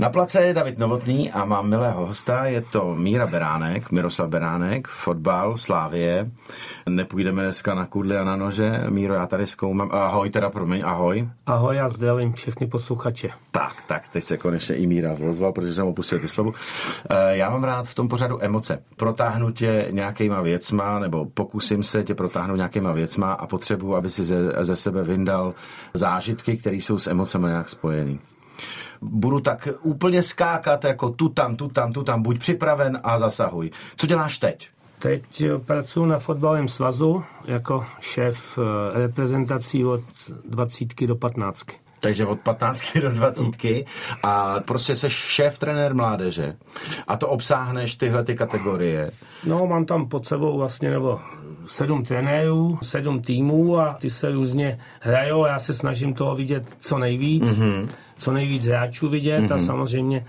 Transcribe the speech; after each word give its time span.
Na 0.00 0.10
place 0.10 0.40
je 0.40 0.54
David 0.54 0.78
Novotný 0.78 1.30
a 1.32 1.44
mám 1.44 1.68
milého 1.68 2.06
hosta, 2.06 2.44
je 2.46 2.60
to 2.60 2.94
Míra 2.94 3.26
Beránek, 3.26 3.90
Miroslav 3.90 4.28
Beránek, 4.28 4.88
fotbal, 4.88 5.56
Slávie. 5.56 6.30
Nepůjdeme 6.88 7.42
dneska 7.42 7.74
na 7.74 7.86
kudly 7.86 8.16
a 8.18 8.24
na 8.24 8.36
nože. 8.36 8.84
Míro, 8.88 9.14
já 9.14 9.26
tady 9.26 9.46
zkoumám. 9.46 9.90
Ahoj, 9.92 10.30
teda 10.30 10.50
promiň, 10.50 10.82
ahoj. 10.84 11.28
Ahoj, 11.46 11.76
já 11.76 11.88
zdravím 11.88 12.32
všechny 12.32 12.66
posluchače. 12.66 13.30
Tak, 13.50 13.76
tak, 13.86 14.08
teď 14.08 14.24
se 14.24 14.36
konečně 14.36 14.76
i 14.76 14.86
Míra 14.86 15.16
rozval, 15.20 15.52
protože 15.52 15.74
jsem 15.74 15.86
opustil 15.86 16.18
ty 16.18 16.28
slovu. 16.28 16.52
Eh, 17.10 17.36
já 17.36 17.50
mám 17.50 17.64
rád 17.64 17.88
v 17.88 17.94
tom 17.94 18.08
pořadu 18.08 18.44
emoce. 18.44 18.82
Protáhnu 18.96 19.50
tě 19.50 19.88
nějakýma 19.90 20.42
věcma, 20.42 20.98
nebo 20.98 21.24
pokusím 21.24 21.82
se 21.82 22.04
tě 22.04 22.14
protáhnout 22.14 22.56
nějakýma 22.56 22.92
věcma 22.92 23.32
a 23.32 23.46
potřebuji, 23.46 23.96
aby 23.96 24.10
si 24.10 24.24
ze, 24.24 24.64
ze 24.64 24.76
sebe 24.76 25.02
vyndal 25.02 25.54
zážitky, 25.94 26.56
které 26.56 26.76
jsou 26.76 26.98
s 26.98 27.06
emocemi 27.06 27.46
nějak 27.46 27.68
spojený 27.68 28.20
budu 29.02 29.40
tak 29.40 29.68
úplně 29.82 30.22
skákat 30.22 30.84
jako 30.84 31.10
tu 31.10 31.28
tam, 31.28 31.56
tu 31.56 31.68
tam, 31.68 31.92
tu 31.92 32.02
tam, 32.02 32.22
buď 32.22 32.38
připraven 32.38 33.00
a 33.02 33.18
zasahuj. 33.18 33.70
Co 33.96 34.06
děláš 34.06 34.38
teď? 34.38 34.68
Teď 34.98 35.44
pracuji 35.66 36.06
na 36.06 36.18
fotbalovém 36.18 36.68
svazu 36.68 37.24
jako 37.44 37.86
šéf 38.00 38.58
eh, 38.58 38.98
reprezentací 38.98 39.84
od 39.84 40.00
20 40.44 41.06
do 41.06 41.16
15. 41.16 41.66
Takže 42.00 42.26
od 42.26 42.40
15 42.40 42.98
do 42.98 43.10
20 43.10 43.44
a 44.22 44.60
prostě 44.66 44.96
se 44.96 45.10
šéf 45.10 45.58
trenér 45.58 45.94
mládeže 45.94 46.56
a 47.08 47.16
to 47.16 47.28
obsáhneš 47.28 47.94
tyhle 47.94 48.24
ty 48.24 48.34
kategorie. 48.34 49.10
No, 49.44 49.66
mám 49.66 49.84
tam 49.84 50.08
pod 50.08 50.26
sebou 50.26 50.58
vlastně, 50.58 50.90
nebo 50.90 51.20
sedm 51.66 52.04
trenérů, 52.04 52.78
sedm 52.82 53.22
týmů 53.22 53.78
a 53.78 53.94
ty 53.94 54.10
se 54.10 54.32
různě 54.32 54.78
hrajou. 55.00 55.46
Já 55.46 55.58
se 55.58 55.74
snažím 55.74 56.14
toho 56.14 56.34
vidět 56.34 56.76
co 56.80 56.98
nejvíc, 56.98 57.58
mm-hmm. 57.58 57.88
co 58.16 58.32
nejvíc 58.32 58.66
hráčů 58.66 59.08
vidět 59.08 59.40
mm-hmm. 59.40 59.52
a 59.52 59.56
mhm. 59.56 59.66
samozřejmě 59.66 60.26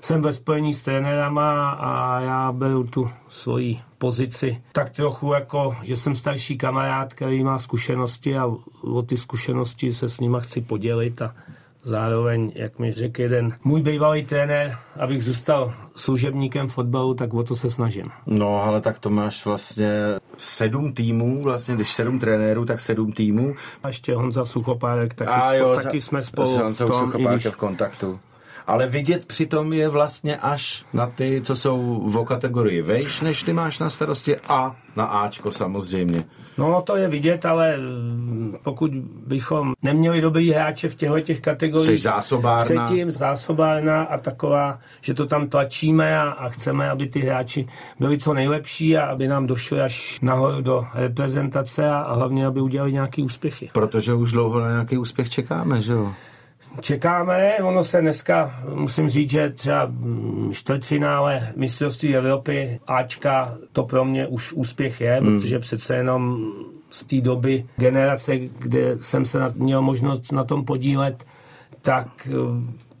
jsem 0.00 0.20
ve 0.20 0.32
spojení 0.32 0.74
s 0.74 0.82
trenérama 0.82 1.70
a 1.70 2.20
já 2.20 2.52
beru 2.52 2.84
tu 2.84 3.10
svoji 3.28 3.80
pozici 3.98 4.62
tak 4.72 4.90
trochu 4.90 5.32
jako, 5.32 5.76
že 5.82 5.96
jsem 5.96 6.14
starší 6.14 6.58
kamarád, 6.58 7.14
který 7.14 7.44
má 7.44 7.58
zkušenosti 7.58 8.36
a 8.36 8.46
o 8.82 9.02
ty 9.02 9.16
zkušenosti 9.16 9.92
se 9.92 10.08
s 10.08 10.20
nima 10.20 10.40
chci 10.40 10.60
podělit 10.60 11.22
a 11.22 11.34
zároveň, 11.84 12.52
jak 12.54 12.78
mi 12.78 12.92
řekl 12.92 13.20
jeden 13.20 13.56
můj 13.64 13.82
bývalý 13.82 14.24
trenér, 14.24 14.76
abych 15.00 15.24
zůstal 15.24 15.74
služebníkem 15.96 16.68
fotbalu, 16.68 17.14
tak 17.14 17.34
o 17.34 17.42
to 17.42 17.56
se 17.56 17.70
snažím. 17.70 18.10
No, 18.26 18.62
ale 18.62 18.80
tak 18.80 18.98
to 18.98 19.10
máš 19.10 19.44
vlastně 19.44 19.90
sedm 20.36 20.92
týmů, 20.92 21.42
vlastně, 21.42 21.74
když 21.74 21.92
sedm 21.92 22.18
trenérů, 22.18 22.64
tak 22.64 22.80
sedm 22.80 23.12
týmů. 23.12 23.54
A 23.82 23.88
ještě 23.88 24.14
Honza 24.14 24.44
Suchopárek, 24.44 25.14
taky, 25.14 25.30
a 25.30 25.54
jo, 25.54 25.80
taky 25.82 26.00
jsme 26.00 26.22
spolu 26.22 26.46
s 26.46 26.58
Honzou 26.58 26.88
v 27.50 27.56
kontaktu 27.56 28.20
ale 28.66 28.86
vidět 28.86 29.26
přitom 29.26 29.72
je 29.72 29.88
vlastně 29.88 30.36
až 30.36 30.84
na 30.92 31.06
ty, 31.06 31.40
co 31.44 31.56
jsou 31.56 32.02
v 32.08 32.24
kategorii 32.24 32.82
vejš, 32.82 33.20
než 33.20 33.42
ty 33.42 33.52
máš 33.52 33.78
na 33.78 33.90
starosti 33.90 34.36
a 34.48 34.76
na 34.96 35.04
Ačko 35.04 35.52
samozřejmě. 35.52 36.24
No 36.58 36.82
to 36.82 36.96
je 36.96 37.08
vidět, 37.08 37.46
ale 37.46 37.76
mm, 37.76 38.56
pokud 38.62 38.90
bychom 39.26 39.72
neměli 39.82 40.20
dobrý 40.20 40.52
hráče 40.52 40.88
v 40.88 40.94
těchto 40.94 41.20
těch 41.20 41.40
kategoriích, 41.40 41.98
Jsi 41.98 42.02
zásobárna. 42.02 42.84
Předtím 42.84 43.10
zásobárna 43.10 44.02
a 44.02 44.18
taková, 44.18 44.78
že 45.00 45.14
to 45.14 45.26
tam 45.26 45.48
tlačíme 45.48 46.18
a, 46.18 46.22
a 46.22 46.48
chceme, 46.48 46.90
aby 46.90 47.08
ty 47.08 47.20
hráči 47.20 47.66
byli 48.00 48.18
co 48.18 48.34
nejlepší 48.34 48.96
a 48.96 49.06
aby 49.06 49.28
nám 49.28 49.46
došli 49.46 49.80
až 49.80 50.20
nahoru 50.22 50.62
do 50.62 50.86
reprezentace 50.94 51.90
a, 51.90 51.98
a 51.98 52.14
hlavně, 52.14 52.46
aby 52.46 52.60
udělali 52.60 52.92
nějaký 52.92 53.22
úspěchy. 53.22 53.70
Protože 53.72 54.14
už 54.14 54.32
dlouho 54.32 54.60
na 54.60 54.70
nějaký 54.70 54.98
úspěch 54.98 55.30
čekáme, 55.30 55.82
že 55.82 55.92
jo? 55.92 56.12
Čekáme. 56.80 57.56
Ono 57.62 57.84
se 57.84 58.00
dneska, 58.00 58.62
musím 58.74 59.08
říct, 59.08 59.30
že 59.30 59.50
třeba 59.50 59.92
čtvrtfinále 60.52 61.52
mistrovství 61.56 62.16
Evropy 62.16 62.80
Ačka, 62.86 63.54
to 63.72 63.82
pro 63.82 64.04
mě 64.04 64.26
už 64.26 64.52
úspěch 64.52 65.00
je, 65.00 65.14
hmm. 65.14 65.26
protože 65.26 65.58
přece 65.58 65.96
jenom 65.96 66.52
z 66.90 67.04
té 67.04 67.20
doby 67.20 67.66
generace, 67.76 68.36
kde 68.36 68.98
jsem 69.00 69.24
se 69.24 69.38
měl 69.54 69.82
možnost 69.82 70.32
na 70.32 70.44
tom 70.44 70.64
podílet, 70.64 71.24
tak 71.82 72.28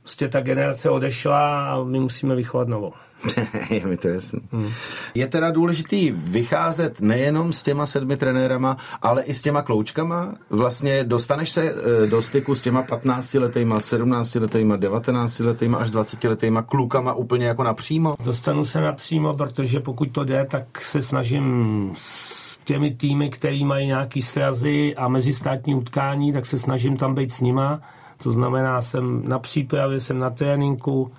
prostě 0.02 0.28
ta 0.28 0.40
generace 0.40 0.90
odešla 0.90 1.72
a 1.72 1.84
my 1.84 2.00
musíme 2.00 2.34
vychovat 2.34 2.68
novou. 2.68 2.92
je 3.70 3.86
mi 3.86 3.96
to 3.96 4.08
jasný. 4.08 4.40
Hmm. 4.52 4.70
Je 5.14 5.26
teda 5.26 5.50
důležitý 5.50 6.10
vycházet 6.10 7.00
nejenom 7.00 7.52
s 7.52 7.62
těma 7.62 7.86
sedmi 7.86 8.16
trenérama, 8.16 8.76
ale 9.02 9.22
i 9.22 9.34
s 9.34 9.42
těma 9.42 9.62
kloučkama. 9.62 10.34
Vlastně 10.50 11.04
dostaneš 11.04 11.50
se 11.50 11.74
eh, 11.74 12.06
do 12.06 12.22
styku 12.22 12.54
s 12.54 12.60
těma 12.60 12.82
15 12.82 13.34
letýma, 13.34 13.80
17 13.80 14.34
letýma, 14.34 14.76
19 14.76 15.38
letýma 15.38 15.78
až 15.78 15.90
20 15.90 16.24
letýma 16.24 16.62
klukama 16.62 17.12
úplně 17.12 17.46
jako 17.46 17.62
napřímo? 17.62 18.14
Dostanu 18.24 18.64
se 18.64 18.80
napřímo, 18.80 19.34
protože 19.34 19.80
pokud 19.80 20.10
to 20.10 20.24
jde, 20.24 20.46
tak 20.50 20.80
se 20.80 21.02
snažím 21.02 21.90
s 21.94 22.58
těmi 22.64 22.94
týmy, 22.94 23.30
který 23.30 23.64
mají 23.64 23.86
nějaký 23.86 24.22
srazy 24.22 24.94
a 24.96 25.08
mezistátní 25.08 25.74
utkání, 25.74 26.32
tak 26.32 26.46
se 26.46 26.58
snažím 26.58 26.96
tam 26.96 27.14
být 27.14 27.32
s 27.32 27.40
nima. 27.40 27.80
To 28.22 28.30
znamená, 28.30 28.82
jsem 28.82 29.28
na 29.28 29.38
přípravě, 29.38 30.00
jsem 30.00 30.18
na 30.18 30.30
tréninku, 30.30 31.10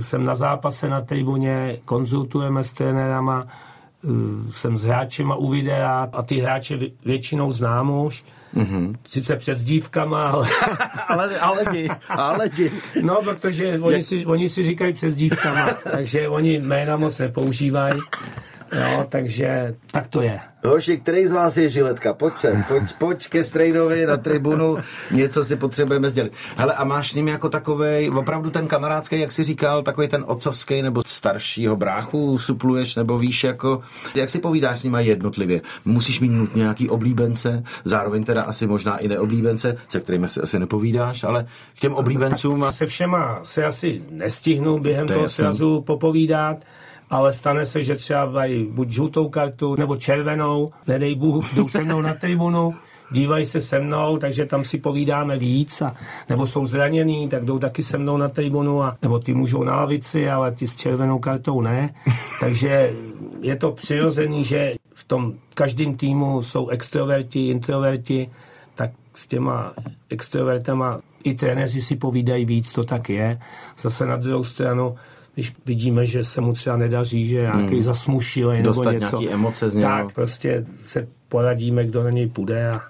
jsem 0.00 0.24
na 0.24 0.34
zápase 0.34 0.88
na 0.88 1.00
tribuně, 1.00 1.78
konzultujeme 1.84 2.64
s 2.64 2.72
trenérama, 2.72 3.46
eh, 3.46 4.08
jsem 4.50 4.76
s 4.76 4.84
hráčema 4.84 5.36
u 5.36 5.48
videa 5.48 6.08
a 6.12 6.22
ty 6.22 6.38
hráče 6.38 6.78
většinou 7.04 7.52
znám 7.52 7.90
už. 7.90 8.24
Mm-hmm. 8.54 8.94
Sice 9.08 9.36
před 9.36 9.58
dívkama, 9.58 10.28
ale... 10.30 10.48
ale, 11.08 11.38
ale 11.38 11.64
ale 12.08 12.48
di. 12.48 12.70
No, 13.02 13.22
protože 13.24 13.78
oni 13.78 14.02
si, 14.02 14.26
oni 14.26 14.48
si 14.48 14.62
říkají 14.62 14.92
přes 14.92 15.14
dívkama, 15.14 15.70
takže 15.92 16.28
oni 16.28 16.52
jména 16.58 16.96
moc 16.96 17.18
nepoužívají. 17.18 18.00
Jo, 18.72 19.06
takže 19.08 19.74
tak 19.90 20.06
to 20.06 20.22
je. 20.22 20.40
Hoši, 20.66 20.98
který 20.98 21.26
z 21.26 21.32
vás 21.32 21.56
je 21.56 21.68
žiletka? 21.68 22.12
Pojď 22.12 22.34
sem, 22.34 22.64
pojď, 22.68 22.82
pojď 22.98 23.28
ke 23.28 23.44
Strejnovi 23.44 24.06
na 24.06 24.16
tribunu, 24.16 24.76
něco 25.10 25.44
si 25.44 25.56
potřebujeme 25.56 26.10
sdělit. 26.10 26.32
Hele, 26.56 26.74
a 26.74 26.84
máš 26.84 27.10
s 27.10 27.14
ním 27.14 27.28
jako 27.28 27.48
takový, 27.48 28.10
opravdu 28.10 28.50
ten 28.50 28.66
kamarádský, 28.66 29.20
jak 29.20 29.32
jsi 29.32 29.44
říkal, 29.44 29.82
takový 29.82 30.08
ten 30.08 30.24
otcovský 30.26 30.82
nebo 30.82 31.02
staršího 31.06 31.76
bráchu 31.76 32.38
supluješ, 32.38 32.94
nebo 32.94 33.18
víš, 33.18 33.44
jako, 33.44 33.80
jak 34.14 34.30
si 34.30 34.38
povídáš 34.38 34.80
s 34.80 34.84
nimi 34.84 34.98
jednotlivě? 35.00 35.60
Musíš 35.84 36.20
mít 36.20 36.28
nutně 36.28 36.62
nějaký 36.62 36.90
oblíbence, 36.90 37.62
zároveň 37.84 38.24
teda 38.24 38.42
asi 38.42 38.66
možná 38.66 38.96
i 38.96 39.08
neoblíbence, 39.08 39.76
se 39.88 40.00
kterými 40.00 40.28
si 40.28 40.40
asi 40.40 40.58
nepovídáš, 40.58 41.24
ale 41.24 41.46
k 41.76 41.80
těm 41.80 41.94
oblíbencům... 41.94 42.60
No, 42.60 42.72
se 42.72 42.86
všema 42.86 43.40
se 43.42 43.64
asi 43.64 44.02
nestihnu 44.10 44.78
během 44.78 45.06
to 45.06 45.14
toho 45.14 45.28
srazu 45.28 45.80
popovídat 45.80 46.56
ale 47.14 47.32
stane 47.32 47.66
se, 47.66 47.82
že 47.82 47.96
třeba 47.96 48.26
mají 48.26 48.66
buď 48.66 48.90
žlutou 48.90 49.28
kartu 49.28 49.76
nebo 49.76 49.96
červenou, 49.96 50.72
nedej 50.86 51.14
Bůh, 51.14 51.54
jdou 51.54 51.68
se 51.68 51.84
mnou 51.84 52.02
na 52.02 52.14
tribunu, 52.14 52.74
dívají 53.10 53.44
se 53.44 53.60
se 53.60 53.80
mnou, 53.80 54.18
takže 54.18 54.46
tam 54.46 54.64
si 54.64 54.78
povídáme 54.78 55.38
víc, 55.38 55.82
a, 55.82 55.94
nebo 56.28 56.46
jsou 56.46 56.66
zraněný, 56.66 57.28
tak 57.28 57.44
jdou 57.44 57.58
taky 57.58 57.82
se 57.82 57.98
mnou 57.98 58.16
na 58.16 58.28
tribunu, 58.28 58.82
a, 58.82 58.96
nebo 59.02 59.18
ty 59.18 59.34
můžou 59.34 59.64
na 59.64 59.76
lavici, 59.76 60.30
ale 60.30 60.52
ty 60.52 60.66
s 60.66 60.76
červenou 60.76 61.18
kartou 61.18 61.60
ne. 61.60 61.94
Takže 62.40 62.92
je 63.40 63.56
to 63.56 63.72
přirozený, 63.72 64.44
že 64.44 64.74
v 64.94 65.04
tom 65.04 65.32
každém 65.54 65.96
týmu 65.96 66.42
jsou 66.42 66.68
extroverti, 66.68 67.46
introverti, 67.48 68.30
tak 68.74 68.90
s 69.14 69.26
těma 69.26 69.72
extrovertama 70.10 71.00
i 71.24 71.34
trenéři 71.34 71.82
si 71.82 71.96
povídají 71.96 72.44
víc, 72.44 72.72
to 72.72 72.84
tak 72.84 73.08
je. 73.08 73.38
Zase 73.78 74.06
na 74.06 74.16
druhou 74.16 74.44
stranu 74.44 74.94
když 75.34 75.52
vidíme, 75.66 76.06
že 76.06 76.24
se 76.24 76.40
mu 76.40 76.52
třeba 76.52 76.76
nedaří, 76.76 77.26
že 77.26 77.36
je 77.36 77.42
nějaký 77.42 77.74
hmm. 77.74 77.82
zasmušilý 77.82 78.62
nebo 78.62 78.90
něco. 78.90 79.20
nějaký 79.20 79.34
emoce 79.34 79.70
z 79.70 79.74
něho. 79.74 79.90
Tak 79.90 80.14
prostě 80.14 80.64
se 80.84 81.06
poradíme, 81.28 81.84
kdo 81.84 82.02
na 82.02 82.10
něj 82.10 82.26
půjde. 82.26 82.70
A... 82.70 82.80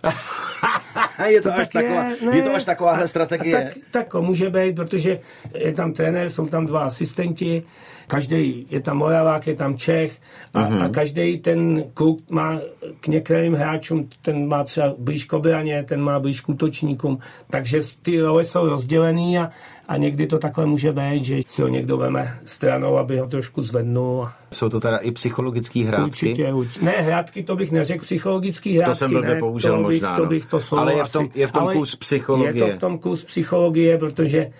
je, 1.27 1.41
to, 1.41 1.53
to 1.53 1.60
až 1.60 1.69
taková, 1.69 2.05
je, 2.05 2.16
ne, 2.31 2.37
je 2.37 2.43
to 2.43 2.55
až 2.55 2.65
takováhle 2.65 3.09
strategie? 3.09 3.56
Tak, 3.56 3.75
tak 3.91 4.22
může 4.22 4.50
být, 4.50 4.77
protože 4.77 5.21
je 5.55 5.72
tam 5.72 5.93
trenér, 5.93 6.31
jsou 6.31 6.47
tam 6.47 6.66
dva 6.66 6.84
asistenti, 6.84 7.62
každý 8.06 8.67
je 8.70 8.81
tam 8.81 8.97
Moravák, 8.97 9.47
je 9.47 9.55
tam 9.55 9.76
Čech 9.76 10.12
a, 10.55 10.61
uh-huh. 10.61 10.85
a 10.85 10.88
každý 10.88 11.38
ten 11.38 11.85
kluk 11.94 12.31
má 12.31 12.58
k 13.00 13.08
některým 13.08 13.55
hráčům, 13.55 14.08
ten 14.23 14.49
má 14.49 14.64
třeba 14.64 14.94
blíž 14.99 15.25
kobraně, 15.25 15.85
ten 15.88 16.00
má 16.00 16.20
blíž 16.20 16.40
k 16.40 16.49
útočníkům, 16.49 17.19
takže 17.50 17.81
ty 18.02 18.20
role 18.20 18.44
jsou 18.44 18.67
rozdělený 18.67 19.38
a, 19.38 19.50
a 19.89 19.97
někdy 19.97 20.27
to 20.27 20.39
takhle 20.39 20.67
může 20.67 20.93
být, 20.93 21.25
že 21.25 21.39
si 21.47 21.63
ho 21.63 21.69
někdo 21.69 21.97
veme 21.97 22.39
stranou, 22.45 22.99
aby 22.99 23.19
ho 23.19 23.27
trošku 23.27 23.63
zvednul. 23.63 24.29
Jsou 24.53 24.69
to 24.69 24.81
teda 24.81 24.97
i 24.97 25.11
psychologické 25.11 25.85
hrátky? 25.85 26.05
Určitě, 26.05 26.53
určitě. 26.53 26.85
Ne, 26.85 26.93
hrátky 26.93 27.43
to 27.43 27.57
bych 27.57 27.73
neřekl, 27.73 28.05
psychologické 28.05 28.71
hrátky 28.71 28.91
To 28.91 28.95
jsem 28.95 29.11
blbě 29.11 29.37
použil 29.37 29.71
to 29.71 29.77
bych, 29.77 29.85
možná. 29.85 30.17
To 30.17 30.23
no. 30.23 30.29
bych 30.29 30.47
to 30.47 30.61
jsou 30.61 30.77
Ale 30.77 30.95
je 30.95 31.05
v 31.05 31.13
tom, 31.13 31.29
je 31.35 31.47
v 31.47 31.53
tom 31.53 31.73
kus 31.73 31.97
psychologie. 31.97 32.65
Je 32.65 32.73
to 32.73 32.77
v 32.77 32.81
tom 32.81 32.99
kus 32.99 33.25
psychologie, 33.25 33.99
protože 33.99 34.51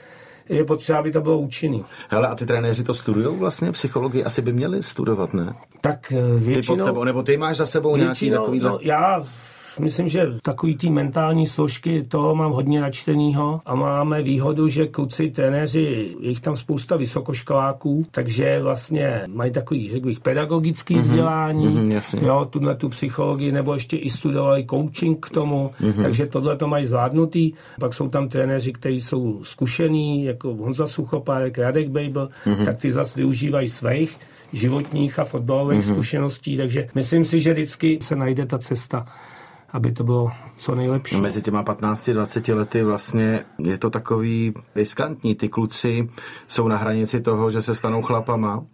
je 0.49 0.65
potřeba, 0.65 0.99
aby 0.99 1.13
to 1.13 1.21
bylo 1.21 1.39
účinný. 1.39 1.85
Hele, 2.09 2.29
a 2.29 2.35
ty 2.35 2.47
trenéři 2.47 2.85
to 2.85 2.95
studují 2.95 3.39
vlastně, 3.39 3.73
psychologii 3.73 4.25
asi 4.25 4.43
by 4.43 4.53
měli 4.53 4.83
studovat, 4.83 5.35
ne? 5.35 5.55
Tak 5.81 6.13
většinou... 6.39 6.77
Ty 6.77 6.83
pod 6.83 6.87
tebou, 6.87 7.05
nebo 7.05 7.23
ty 7.23 7.37
máš 7.37 7.57
za 7.57 7.67
sebou 7.67 7.95
většinou, 7.95 8.31
nějaký 8.31 8.31
takovýhle... 8.31 8.71
No, 8.71 8.79
já 8.83 9.23
myslím, 9.81 10.09
že 10.09 10.27
takový 10.43 10.77
ty 10.77 10.91
mentální 10.91 11.47
složky, 11.47 12.03
toho 12.03 12.35
mám 12.35 12.53
hodně 12.53 12.81
načtenýho 12.81 13.61
a 13.67 13.75
máme 13.75 14.23
výhodu, 14.23 14.69
že 14.69 14.87
kluci, 14.87 15.31
trenéři, 15.31 16.15
je 16.21 16.29
jich 16.29 16.41
tam 16.41 16.57
spousta 16.57 16.97
vysokoškoláků, 16.97 18.07
takže 18.11 18.63
vlastně 18.63 19.23
mají 19.27 19.53
takový, 19.53 19.91
řekl 19.91 20.07
bych, 20.07 20.21
pedagogický 20.21 20.95
mm-hmm. 20.95 21.01
vzdělání, 21.01 21.67
mm-hmm, 21.67 22.27
jo, 22.27 22.45
tuhle 22.51 22.75
tu 22.75 22.89
psychologii, 22.89 23.53
nebo 23.53 23.75
ještě 23.75 23.97
i 23.97 24.11
studovali 24.11 24.67
coaching 24.71 25.27
k 25.27 25.31
tomu, 25.31 25.71
mm-hmm. 25.81 26.03
takže 26.03 26.27
tohle 26.27 26.57
to 26.57 26.69
mají 26.69 26.87
zvládnutý. 26.87 27.53
Pak 27.81 27.95
jsou 27.95 28.09
tam 28.09 28.29
trenéři, 28.29 28.73
kteří 28.73 29.01
jsou 29.01 29.45
zkušení, 29.45 30.25
jako 30.25 30.55
Honza 30.55 30.87
Suchopárek, 30.87 31.59
Radek 31.59 31.89
Babel, 31.89 32.29
mm-hmm. 32.47 32.65
tak 32.65 32.77
ty 32.77 32.93
zase 32.93 33.19
využívají 33.19 33.69
svých 33.69 34.19
životních 34.53 35.19
a 35.19 35.25
fotbalových 35.25 35.81
mm-hmm. 35.81 35.93
zkušeností, 35.93 36.57
takže 36.57 36.89
myslím 36.95 37.25
si, 37.25 37.41
že 37.41 37.53
vždycky 37.53 37.99
se 38.03 38.17
najde 38.17 38.47
ta 38.47 38.59
cesta 38.59 39.07
aby 39.75 39.93
to 39.93 40.05
bylo 40.05 40.31
co 40.57 40.75
nejlepší. 40.75 41.21
Mezi 41.21 41.43
těma 41.43 41.65
15-20 41.65 42.57
lety 42.57 42.83
vlastně 42.83 43.45
je 43.59 43.79
to 43.79 43.91
takový 43.91 44.55
riskantní. 44.75 45.35
Ty 45.35 45.49
kluci 45.49 46.11
jsou 46.49 46.69
na 46.69 46.77
hranici 46.77 47.21
toho, 47.21 47.51
že 47.51 47.63
se 47.63 47.75
stanou 47.75 48.03
chlapama 48.03 48.65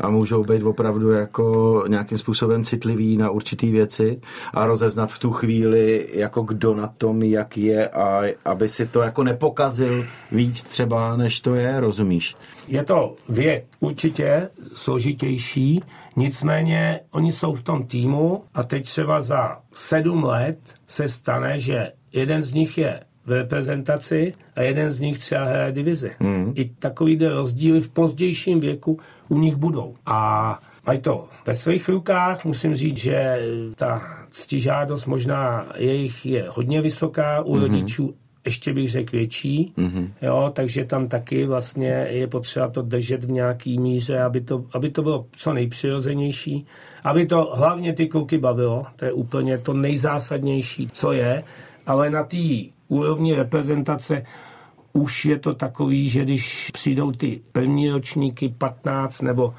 a 0.00 0.10
můžou 0.10 0.44
být 0.44 0.62
opravdu 0.62 1.10
jako 1.10 1.84
nějakým 1.88 2.18
způsobem 2.18 2.64
citliví 2.64 3.16
na 3.16 3.30
určitý 3.30 3.70
věci 3.70 4.20
a 4.54 4.66
rozeznat 4.66 5.12
v 5.12 5.18
tu 5.18 5.30
chvíli, 5.30 6.08
jako 6.12 6.42
kdo 6.42 6.74
na 6.74 6.86
tom, 6.86 7.22
jak 7.22 7.56
je 7.56 7.88
a 7.88 8.22
aby 8.44 8.68
si 8.68 8.86
to 8.86 9.00
jako 9.00 9.24
nepokazil 9.24 10.06
víc 10.32 10.62
třeba, 10.62 11.16
než 11.16 11.40
to 11.40 11.54
je, 11.54 11.80
rozumíš? 11.80 12.34
Je 12.68 12.84
to 12.84 13.14
věk 13.28 13.64
určitě 13.80 14.48
složitější, 14.74 15.82
nicméně 16.16 17.00
oni 17.10 17.32
jsou 17.32 17.54
v 17.54 17.62
tom 17.62 17.86
týmu 17.86 18.42
a 18.54 18.62
teď 18.62 18.84
třeba 18.84 19.20
za 19.20 19.58
sedm 19.72 20.24
let 20.24 20.58
se 20.86 21.08
stane, 21.08 21.60
že 21.60 21.92
jeden 22.12 22.42
z 22.42 22.52
nich 22.52 22.78
je 22.78 23.00
v 23.26 23.32
reprezentaci 23.32 24.34
a 24.56 24.62
jeden 24.62 24.92
z 24.92 25.00
nich 25.00 25.18
třeba 25.18 25.44
hraje 25.44 25.72
divizi. 25.72 26.10
Mm. 26.20 26.52
I 26.56 26.64
takový 26.64 27.18
rozdíly 27.18 27.80
v 27.80 27.88
pozdějším 27.88 28.60
věku 28.60 28.98
u 29.30 29.38
nich 29.38 29.56
budou. 29.56 29.94
A 30.06 30.60
mají 30.86 30.98
to 30.98 31.28
ve 31.46 31.54
svých 31.54 31.88
rukách. 31.88 32.44
Musím 32.44 32.74
říct, 32.74 32.96
že 32.96 33.38
ta 33.74 34.02
ctižádost 34.30 35.06
možná 35.06 35.66
jejich 35.76 36.26
je 36.26 36.46
hodně 36.50 36.80
vysoká 36.80 37.42
u 37.42 37.54
mm-hmm. 37.54 37.60
rodičů, 37.60 38.14
ještě 38.44 38.72
bych 38.72 38.90
řekl 38.90 39.16
větší, 39.16 39.72
mm-hmm. 39.76 40.10
jo, 40.22 40.50
takže 40.54 40.84
tam 40.84 41.08
taky 41.08 41.46
vlastně 41.46 42.06
je 42.10 42.26
potřeba 42.26 42.68
to 42.68 42.82
držet 42.82 43.24
v 43.24 43.30
nějaký 43.30 43.78
míře, 43.78 44.20
aby 44.20 44.40
to, 44.40 44.64
aby 44.74 44.90
to 44.90 45.02
bylo 45.02 45.26
co 45.36 45.52
nejpřirozenější, 45.52 46.66
aby 47.04 47.26
to 47.26 47.52
hlavně 47.54 47.92
ty 47.92 48.06
kluky 48.06 48.38
bavilo, 48.38 48.86
to 48.96 49.04
je 49.04 49.12
úplně 49.12 49.58
to 49.58 49.72
nejzásadnější, 49.72 50.88
co 50.92 51.12
je, 51.12 51.42
ale 51.86 52.10
na 52.10 52.24
té 52.24 52.46
úrovni 52.88 53.34
reprezentace 53.34 54.22
už 54.92 55.24
je 55.24 55.38
to 55.38 55.54
takový, 55.54 56.08
že 56.08 56.22
když 56.22 56.70
přijdou 56.70 57.12
ty 57.12 57.40
první 57.52 57.90
ročníky 57.90 58.48
15 58.48 59.22
nebo 59.22 59.54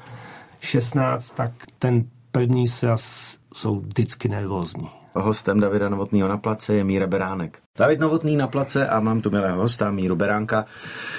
16, 0.60 1.30
tak 1.30 1.52
ten 1.78 2.04
první 2.30 2.68
sraz 2.68 3.36
jsou 3.54 3.80
vždycky 3.80 4.28
nervózní. 4.28 4.88
Hostem 5.14 5.60
Davida 5.60 5.88
Novotného 5.88 6.28
na 6.28 6.36
place 6.36 6.74
je 6.74 6.84
Míra 6.84 7.06
Beránek. 7.06 7.62
David 7.78 8.00
Novotný 8.00 8.36
na 8.36 8.46
place 8.46 8.88
a 8.88 9.00
mám 9.00 9.20
tu 9.20 9.30
milého 9.30 9.60
hosta 9.60 9.90
Míru 9.90 10.16
Beránka. 10.16 10.64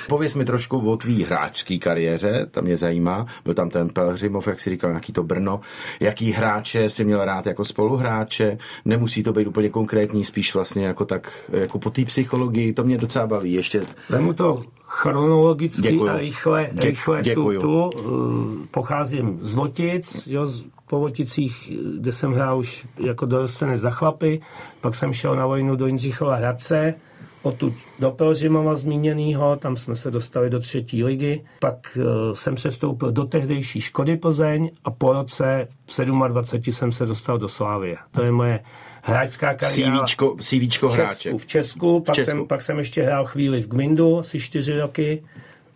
Pověz 0.10 0.36
mi 0.36 0.46
trošku 0.46 0.92
o 0.92 0.98
tvý 0.98 1.24
hráčské 1.24 1.78
kariéře, 1.78 2.48
tam 2.52 2.64
mě 2.64 2.78
zajímá. 2.78 3.26
Byl 3.46 3.54
tam 3.54 3.70
ten 3.70 3.90
Pelhřimov, 3.90 4.48
jak 4.48 4.60
si 4.60 4.70
říkal, 4.70 4.90
nějaký 4.90 5.14
to 5.14 5.24
Brno. 5.24 5.60
Jaký 6.00 6.32
hráče 6.32 6.90
si 6.90 7.06
měl 7.06 7.26
rád 7.26 7.46
jako 7.46 7.66
spoluhráče? 7.66 8.58
Nemusí 8.86 9.24
to 9.24 9.34
být 9.34 9.48
úplně 9.48 9.70
konkrétní, 9.70 10.24
spíš 10.26 10.54
vlastně 10.54 10.86
jako 10.86 11.06
tak, 11.06 11.32
jako 11.50 11.80
po 11.80 11.90
té 11.90 12.06
psychologii. 12.06 12.74
To 12.74 12.84
mě 12.84 12.98
docela 12.98 13.28
baví. 13.28 13.54
Ještě... 13.54 13.82
Vemu 14.10 14.34
to 14.34 14.64
chronologicky 14.84 15.82
Děkuju. 15.82 16.10
a 16.10 16.18
rychle, 16.18 16.70
rychle 16.76 17.22
Děkuju. 17.22 17.62
tu, 17.62 17.68
tu. 17.68 18.00
Uh, 18.00 18.66
pocházím 18.72 19.38
z 19.42 19.56
Votic, 19.56 20.28
jo, 20.28 20.48
z 20.48 20.66
po 20.94 21.00
Voticích, 21.00 21.72
kde 22.00 22.12
jsem 22.12 22.34
hrál 22.34 22.60
už 22.60 22.88
jako 23.00 23.26
dorostenec 23.26 23.82
za 23.82 23.90
chlapy, 23.90 24.42
pak 24.82 24.96
jsem 24.96 25.14
šel 25.14 25.36
na 25.36 25.46
vojnu 25.46 25.76
do 25.76 25.88
Jindřichova 25.88 26.36
Hradce, 26.44 26.94
odtud 27.42 27.74
do 28.00 28.12
Pelřimova 28.12 28.76
zmíněného, 28.76 29.56
tam 29.56 29.78
jsme 29.78 29.96
se 29.96 30.12
dostali 30.12 30.50
do 30.50 30.60
třetí 30.60 31.04
ligy, 31.04 31.42
pak 31.60 31.98
uh, 31.98 32.34
jsem 32.34 32.56
přestoupil 32.56 33.12
do 33.12 33.26
tehdejší 33.26 33.82
Škody 33.82 34.18
Plzeň 34.18 34.72
a 34.84 34.92
po 34.92 35.14
roce 35.14 35.68
v 35.86 36.06
27 36.28 36.74
jsem 36.74 36.92
se 36.92 37.06
dostal 37.06 37.38
do 37.38 37.50
Slávie. 37.50 37.98
To 38.12 38.24
je 38.24 38.32
moje 38.32 38.60
hráčská 39.02 39.54
kariéra. 39.54 40.00
CVčko, 40.00 40.36
CVčko 40.40 40.90
hráče. 40.90 41.34
V 41.38 41.46
Česku, 41.46 42.00
pak, 42.00 42.14
v 42.14 42.16
Česku. 42.16 42.32
Jsem, 42.32 42.48
pak 42.48 42.62
jsem 42.62 42.78
ještě 42.78 43.04
hrál 43.04 43.26
chvíli 43.26 43.62
v 43.62 43.68
Gmindu, 43.68 44.20
asi 44.20 44.40
čtyři 44.40 44.80
roky 44.80 45.24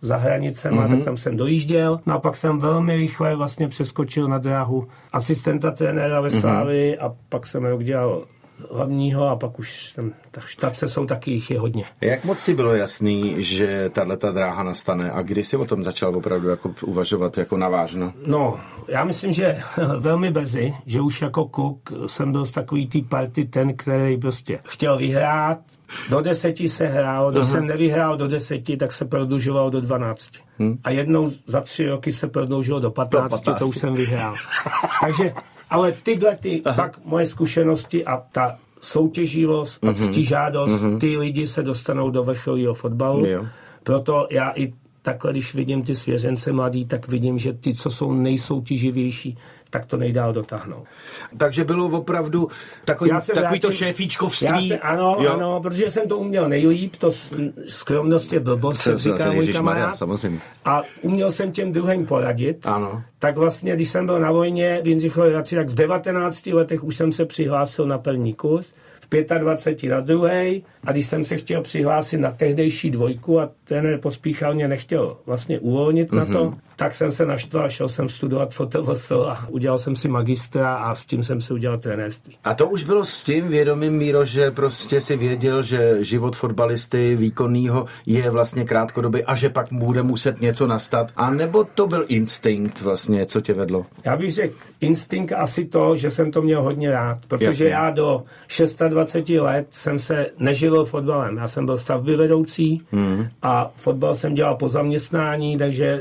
za 0.00 0.16
hranicema, 0.16 0.86
mm-hmm. 0.86 0.96
tak 0.96 1.04
tam 1.04 1.16
jsem 1.16 1.36
dojížděl. 1.36 2.00
No 2.06 2.14
a 2.14 2.18
pak 2.18 2.36
jsem 2.36 2.58
velmi 2.58 2.96
rychle 2.96 3.36
vlastně 3.36 3.68
přeskočil 3.68 4.28
na 4.28 4.38
dráhu 4.38 4.88
asistenta 5.12 5.70
trenéra 5.70 6.20
ve 6.20 6.30
Slávii 6.30 6.96
mm-hmm. 6.96 7.06
a 7.06 7.14
pak 7.28 7.46
jsem 7.46 7.64
rok 7.64 7.84
dělal 7.84 8.24
hlavního 8.70 9.28
a 9.28 9.36
pak 9.36 9.58
už 9.58 9.92
tam, 9.92 10.12
ta 10.30 10.40
štace 10.40 10.88
jsou 10.88 11.06
taky, 11.06 11.30
jich 11.30 11.50
je 11.50 11.60
hodně. 11.60 11.84
Jak 12.00 12.24
moc 12.24 12.38
si 12.38 12.54
bylo 12.54 12.74
jasný, 12.74 13.34
že 13.38 13.90
tahle 13.90 14.16
ta 14.16 14.32
dráha 14.32 14.62
nastane 14.62 15.10
a 15.10 15.22
kdy 15.22 15.44
jsi 15.44 15.56
o 15.56 15.64
tom 15.64 15.84
začal 15.84 16.16
opravdu 16.16 16.48
jako 16.48 16.74
uvažovat 16.82 17.38
jako 17.38 17.56
navážno? 17.56 18.12
No, 18.26 18.60
já 18.88 19.04
myslím, 19.04 19.32
že 19.32 19.60
velmi 19.98 20.30
brzy, 20.30 20.74
že 20.86 21.00
už 21.00 21.22
jako 21.22 21.44
kluk 21.44 21.92
jsem 22.06 22.32
byl 22.32 22.44
z 22.44 22.50
takový 22.50 22.86
tý 22.86 23.02
party 23.02 23.44
ten, 23.44 23.76
který 23.76 24.16
prostě 24.16 24.58
chtěl 24.64 24.98
vyhrát, 24.98 25.58
do 26.10 26.20
deseti 26.20 26.68
se 26.68 26.86
hrálo, 26.86 27.30
když 27.30 27.46
jsem 27.46 27.66
nevyhrál 27.66 28.16
do 28.16 28.28
deseti, 28.28 28.76
tak 28.76 28.92
se 28.92 29.04
prodlužoval 29.04 29.70
do 29.70 29.80
dvanácti. 29.80 30.38
Hmm. 30.58 30.78
A 30.84 30.90
jednou 30.90 31.32
za 31.46 31.60
tři 31.60 31.88
roky 31.88 32.12
se 32.12 32.28
prodloužilo 32.28 32.80
do 32.80 32.90
patnácti, 32.90 33.50
to 33.58 33.68
už 33.68 33.78
jsem 33.78 33.94
vyhrál. 33.94 34.34
Takže 35.00 35.32
ale 35.70 35.92
tyhle 36.02 36.36
ty, 36.36 36.62
Aha. 36.64 36.76
pak 36.76 37.04
moje 37.04 37.26
zkušenosti 37.26 38.04
a 38.04 38.22
ta 38.32 38.58
soutěživost 38.80 39.84
a 39.84 39.86
mm-hmm. 39.86 40.10
ctižádost, 40.10 40.82
mm-hmm. 40.82 40.98
ty 40.98 41.16
lidi 41.16 41.46
se 41.46 41.62
dostanou 41.62 42.10
do 42.10 42.24
vrcholního 42.24 42.74
fotbalu. 42.74 43.26
Jo. 43.26 43.46
Proto 43.82 44.26
já 44.30 44.52
i 44.56 44.72
takhle, 45.02 45.32
když 45.32 45.54
vidím 45.54 45.82
ty 45.82 45.96
svěřence 45.96 46.52
mladý, 46.52 46.84
tak 46.84 47.08
vidím, 47.08 47.38
že 47.38 47.52
ty, 47.52 47.74
co 47.74 47.90
jsou 47.90 48.12
nejsoutěživější, 48.12 49.36
tak 49.70 49.86
to 49.86 49.96
nejdál 49.96 50.32
dotáhnout. 50.32 50.84
Takže 51.38 51.64
bylo 51.64 51.86
opravdu 51.86 52.48
takový, 52.84 53.10
takový 53.10 53.40
vrátím, 53.40 53.60
to 53.60 53.72
šéfíčkovství. 53.72 54.48
Já 54.48 54.60
se, 54.60 54.78
ano, 54.78 55.16
jo. 55.20 55.32
ano, 55.32 55.60
protože 55.60 55.90
jsem 55.90 56.08
to 56.08 56.18
uměl 56.18 56.48
nejlíp, 56.48 56.96
to 56.96 57.10
skromnost 57.68 58.32
je 58.32 58.40
blbost, 58.40 58.80
se 58.80 58.98
říká 58.98 59.32
můj 59.32 59.52
kamarád. 59.52 59.96
samozřejmě. 59.96 60.40
A 60.64 60.82
uměl 61.02 61.32
jsem 61.32 61.52
těm 61.52 61.72
druhým 61.72 62.06
poradit. 62.06 62.66
Ano. 62.66 63.02
Tak 63.18 63.36
vlastně, 63.36 63.74
když 63.74 63.90
jsem 63.90 64.06
byl 64.06 64.20
na 64.20 64.30
vojně 64.30 64.80
v 64.82 64.88
Jindřichově 64.88 65.42
tak 65.42 65.68
v 65.68 65.74
19 65.74 66.46
letech 66.46 66.84
už 66.84 66.96
jsem 66.96 67.12
se 67.12 67.24
přihlásil 67.24 67.86
na 67.86 67.98
první 67.98 68.34
kurz 68.34 68.72
25 69.38 69.90
na 69.90 70.00
druhý 70.00 70.64
a 70.84 70.92
když 70.92 71.06
jsem 71.06 71.24
se 71.24 71.36
chtěl 71.36 71.62
přihlásit 71.62 72.18
na 72.18 72.30
tehdejší 72.30 72.90
dvojku 72.90 73.40
a 73.40 73.50
ten 73.64 73.98
pospíchal 74.00 74.54
mě 74.54 74.68
nechtěl 74.68 75.16
vlastně 75.26 75.58
uvolnit 75.58 76.10
mm-hmm. 76.10 76.16
na 76.16 76.38
to, 76.38 76.44
mhm. 76.44 76.58
Tak 76.78 76.94
jsem 76.94 77.10
se 77.10 77.26
naštval, 77.26 77.70
šel 77.70 77.88
jsem 77.88 78.08
studovat 78.08 78.54
fotovosl 78.54 79.26
a 79.28 79.48
udělal 79.48 79.78
jsem 79.78 79.96
si 79.96 80.08
magistra 80.08 80.74
a 80.74 80.94
s 80.94 81.04
tím 81.06 81.22
jsem 81.22 81.40
si 81.40 81.52
udělal 81.52 81.78
trenérství. 81.78 82.36
A 82.44 82.54
to 82.54 82.68
už 82.68 82.84
bylo 82.84 83.04
s 83.04 83.24
tím 83.24 83.48
vědomím, 83.48 83.92
Míro, 83.92 84.24
že 84.24 84.50
prostě 84.50 85.00
si 85.00 85.16
věděl, 85.16 85.62
že 85.62 86.04
život 86.04 86.36
fotbalisty 86.36 87.16
výkonného 87.16 87.86
je 88.06 88.30
vlastně 88.30 88.64
krátkodobý 88.64 89.24
a 89.24 89.34
že 89.34 89.48
pak 89.48 89.66
bude 89.72 90.02
muset 90.02 90.40
něco 90.40 90.66
nastat. 90.66 91.10
A 91.16 91.30
nebo 91.30 91.64
to 91.64 91.86
byl 91.86 92.04
instinkt 92.08 92.80
vlastně, 92.80 93.26
co 93.26 93.40
tě 93.40 93.54
vedlo? 93.54 93.86
Já 94.04 94.16
bych 94.16 94.32
řekl 94.32 94.54
instinkt 94.80 95.32
asi 95.32 95.64
to, 95.64 95.96
že 95.96 96.10
jsem 96.10 96.30
to 96.30 96.42
měl 96.42 96.62
hodně 96.62 96.90
rád, 96.90 97.18
protože 97.28 97.64
Jasně. 97.64 97.68
já 97.68 97.90
do 97.90 98.22
26 98.88 99.28
let 99.40 99.66
jsem 99.70 99.98
se 99.98 100.26
neživil 100.38 100.84
fotbalem. 100.84 101.36
Já 101.36 101.46
jsem 101.46 101.66
byl 101.66 101.78
stavby 101.78 102.16
vedoucí 102.16 102.82
hmm. 102.92 103.28
a 103.42 103.70
fotbal 103.74 104.14
jsem 104.14 104.34
dělal 104.34 104.56
po 104.56 104.68
zaměstnání, 104.68 105.58
takže 105.58 106.00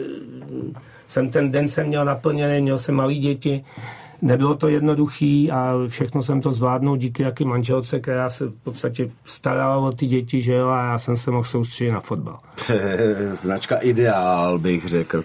jsem 1.08 1.30
ten 1.30 1.52
den 1.52 1.68
jsem 1.68 1.88
měl 1.88 2.06
naplněný, 2.06 2.62
měl 2.62 2.78
jsem 2.78 2.96
malý 2.96 3.20
děti. 3.20 3.64
Nebylo 4.22 4.56
to 4.56 4.68
jednoduchý 4.68 5.52
a 5.52 5.74
všechno 5.88 6.24
jsem 6.24 6.42
to 6.42 6.52
zvládnul 6.52 6.98
díky 6.98 7.24
jaký 7.24 7.46
manželce, 7.46 8.00
která 8.00 8.30
se 8.30 8.46
v 8.46 8.56
podstatě 8.64 9.10
starala 9.26 9.78
o 9.78 9.92
ty 9.92 10.08
děti, 10.08 10.42
že 10.42 10.54
jo, 10.54 10.68
a 10.68 10.86
já 10.86 10.98
jsem 10.98 11.18
se 11.18 11.32
mohl 11.32 11.44
soustředit 11.44 11.92
na 11.92 12.00
fotbal. 12.00 12.40
Značka 13.32 13.78
ideál, 13.78 14.60
bych 14.60 14.86
řekl. 14.86 15.24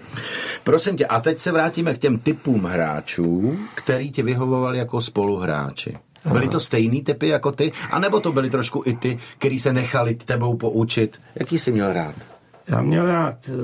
Prosím 0.63 0.97
tě, 0.97 1.05
a 1.05 1.19
teď 1.19 1.39
se 1.39 1.51
vrátíme 1.51 1.93
k 1.93 1.97
těm 1.97 2.19
typům 2.19 2.63
hráčů, 2.63 3.57
který 3.75 4.11
ti 4.11 4.23
vyhovovali 4.23 4.77
jako 4.77 5.01
spoluhráči. 5.01 5.97
Byly 6.31 6.47
to 6.47 6.59
stejný 6.59 7.03
typy 7.03 7.27
jako 7.27 7.51
ty, 7.51 7.71
anebo 7.91 8.19
to 8.19 8.31
byly 8.31 8.49
trošku 8.49 8.83
i 8.85 8.93
ty, 8.93 9.17
který 9.37 9.59
se 9.59 9.73
nechali 9.73 10.15
tebou 10.15 10.57
poučit? 10.57 11.19
Jaký 11.35 11.59
jsi 11.59 11.71
měl 11.71 11.93
rád? 11.93 12.15
Já 12.67 12.81
měl 12.81 13.05
rád 13.05 13.35
uh, 13.49 13.55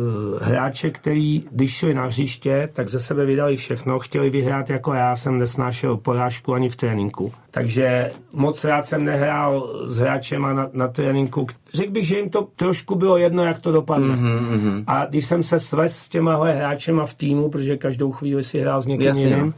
hráče, 0.42 0.90
který, 0.90 1.44
když 1.52 1.76
šli 1.76 1.94
na 1.94 2.06
hřiště, 2.06 2.70
tak 2.74 2.90
ze 2.90 3.00
sebe 3.00 3.26
vydali 3.26 3.56
všechno, 3.56 4.00
chtěli 4.00 4.30
vyhrát 4.30 4.70
jako 4.70 4.94
já, 4.94 5.16
jsem 5.16 5.38
nesnášel 5.38 5.98
porážku 5.98 6.54
ani 6.54 6.70
v 6.70 6.76
tréninku. 6.76 7.34
Takže 7.52 8.12
moc 8.34 8.64
rád 8.64 8.86
jsem 8.86 9.04
nehrál 9.04 9.74
s 9.88 9.98
hráčem 9.98 10.42
na, 10.42 10.70
na 10.74 10.88
tréninku. 10.88 11.48
Řekl 11.74 11.92
bych, 11.92 12.08
že 12.08 12.18
jim 12.18 12.30
to 12.30 12.48
trošku 12.56 12.96
bylo 12.96 13.18
jedno, 13.18 13.44
jak 13.44 13.60
to 13.60 13.72
dopadne. 13.72 14.16
Mm-hmm. 14.16 14.84
A 14.88 15.06
když 15.06 15.26
jsem 15.26 15.44
se 15.44 15.60
svez 15.60 15.98
s 15.98 16.10
těma 16.10 16.46
hráčema 16.46 17.06
v 17.06 17.14
týmu, 17.14 17.50
protože 17.50 17.78
každou 17.78 18.12
chvíli 18.12 18.44
si 18.44 18.60
hrál 18.60 18.82
s 18.82 18.86
někým 18.86 19.08
Jasně, 19.08 19.28
jiným, 19.28 19.46
no. 19.46 19.54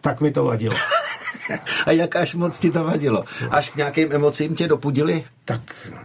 tak 0.00 0.20
mi 0.20 0.30
to 0.30 0.44
vadilo. 0.44 0.74
A 1.86 1.90
jak 1.90 2.16
až 2.16 2.34
moc 2.34 2.58
ti 2.58 2.70
to 2.70 2.84
vadilo? 2.84 3.24
Až 3.50 3.70
k 3.70 3.76
nějakým 3.76 4.12
emocím 4.12 4.54
tě 4.54 4.68
dopudili? 4.68 5.24
Tak 5.44 5.60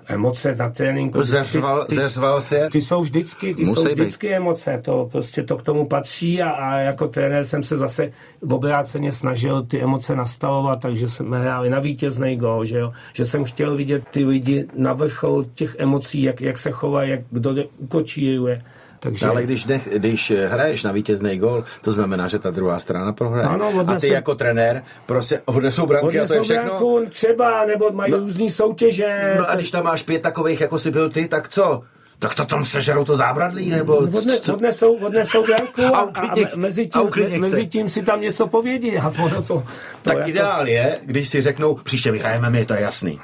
emoce 0.08 0.56
na 0.56 0.70
tréninku. 0.70 1.24
Zeřval, 1.24 1.86
ty, 1.86 1.96
zeřval 1.96 2.42
se? 2.42 2.68
Ty 2.72 2.82
jsou 2.82 3.02
vždycky, 3.02 3.56
ty 3.56 3.66
jsou 3.66 3.84
vždycky 3.86 4.28
být. 4.28 4.34
emoce. 4.34 4.82
To 4.84 5.10
prostě 5.12 5.44
to 5.44 5.58
k 5.58 5.62
tomu 5.62 5.88
patří 5.88 6.42
a, 6.42 6.50
a 6.50 6.78
jako 6.78 7.08
trenér 7.08 7.44
jsem 7.44 7.64
se 7.64 7.78
zase 7.78 8.12
v 8.42 8.54
obráceně 8.54 9.12
snažil 9.12 9.64
ty 9.64 9.82
emoce 9.82 10.16
nastavovat, 10.16 10.82
takže 10.82 11.10
jsme 11.10 11.40
hráli 11.40 11.70
na 11.70 11.80
vítězný 11.80 12.36
gol, 12.36 12.66
že, 12.66 12.78
jo? 12.78 12.94
že 13.14 13.26
jsem 13.26 13.44
chtěl 13.44 13.76
vidět 13.76 14.04
ty 14.12 14.26
lidi 14.26 14.66
na 14.76 14.94
vrchol 14.94 15.46
těch 15.54 15.76
emocí, 15.80 16.22
jak, 16.24 16.42
jak 16.42 16.58
se 16.58 16.72
chovají, 16.72 17.12
jak 17.12 17.20
kdo 17.32 17.56
ukočíruje. 17.78 18.64
Takže... 19.00 19.26
No, 19.26 19.32
ale 19.32 19.44
když, 19.44 19.66
nech, 19.66 19.90
když 19.98 20.34
hraješ 20.48 20.84
na 20.84 20.92
vítězný 20.92 21.38
gol, 21.38 21.64
to 21.82 21.92
znamená, 21.92 22.28
že 22.28 22.40
ta 22.40 22.52
druhá 22.52 22.80
strana 22.80 23.14
prohraje. 23.14 23.48
Ano, 23.48 23.86
a 23.88 23.96
ty 23.96 24.08
jako 24.08 24.36
trenér 24.36 24.84
prostě 25.06 25.42
odnesou 25.46 25.86
branky 25.86 26.08
odnesou 26.08 26.24
a 26.24 26.28
to 26.28 26.34
je 26.34 26.42
všechno. 26.42 26.64
Branku 26.64 27.06
třeba, 27.10 27.66
nebo 27.66 27.92
mají 27.92 28.12
no, 28.12 28.18
různý 28.18 28.52
soutěže. 28.52 29.36
No 29.38 29.50
a 29.50 29.56
když 29.56 29.72
tam 29.72 29.84
máš 29.84 30.04
pět 30.04 30.22
takových, 30.22 30.62
jako 30.62 30.80
si 30.80 30.92
byl 30.92 31.10
ty, 31.10 31.28
tak 31.28 31.50
co? 31.50 31.84
tak 32.20 32.36
to 32.36 32.46
tam 32.46 32.64
sežerou 32.64 33.04
to 33.06 33.16
zábradlí, 33.16 33.70
nebo... 33.70 33.98
Odne, 33.98 34.34
odnesou, 34.54 34.96
odnesou 34.96 35.46
branku 35.46 35.82
a, 35.96 36.00
a, 36.00 36.32
a 36.32 36.36
mezi, 36.58 36.88
tím, 36.88 37.02
a 37.36 37.38
mezi 37.38 37.68
tím 37.68 37.90
si 37.90 38.04
tam 38.04 38.22
něco 38.22 38.48
povědí. 38.48 38.98
A 38.98 39.10
to, 39.10 39.30
to, 39.30 39.42
to 39.42 39.64
tak 40.02 40.18
jako... 40.18 40.30
ideál 40.30 40.68
je, 40.68 41.00
když 41.04 41.30
si 41.30 41.42
řeknou, 41.42 41.76
příště 41.76 42.12
vyhrajeme 42.12 42.50
my, 42.50 42.66
to 42.66 42.74
je 42.74 42.82
jasný. 42.82 43.20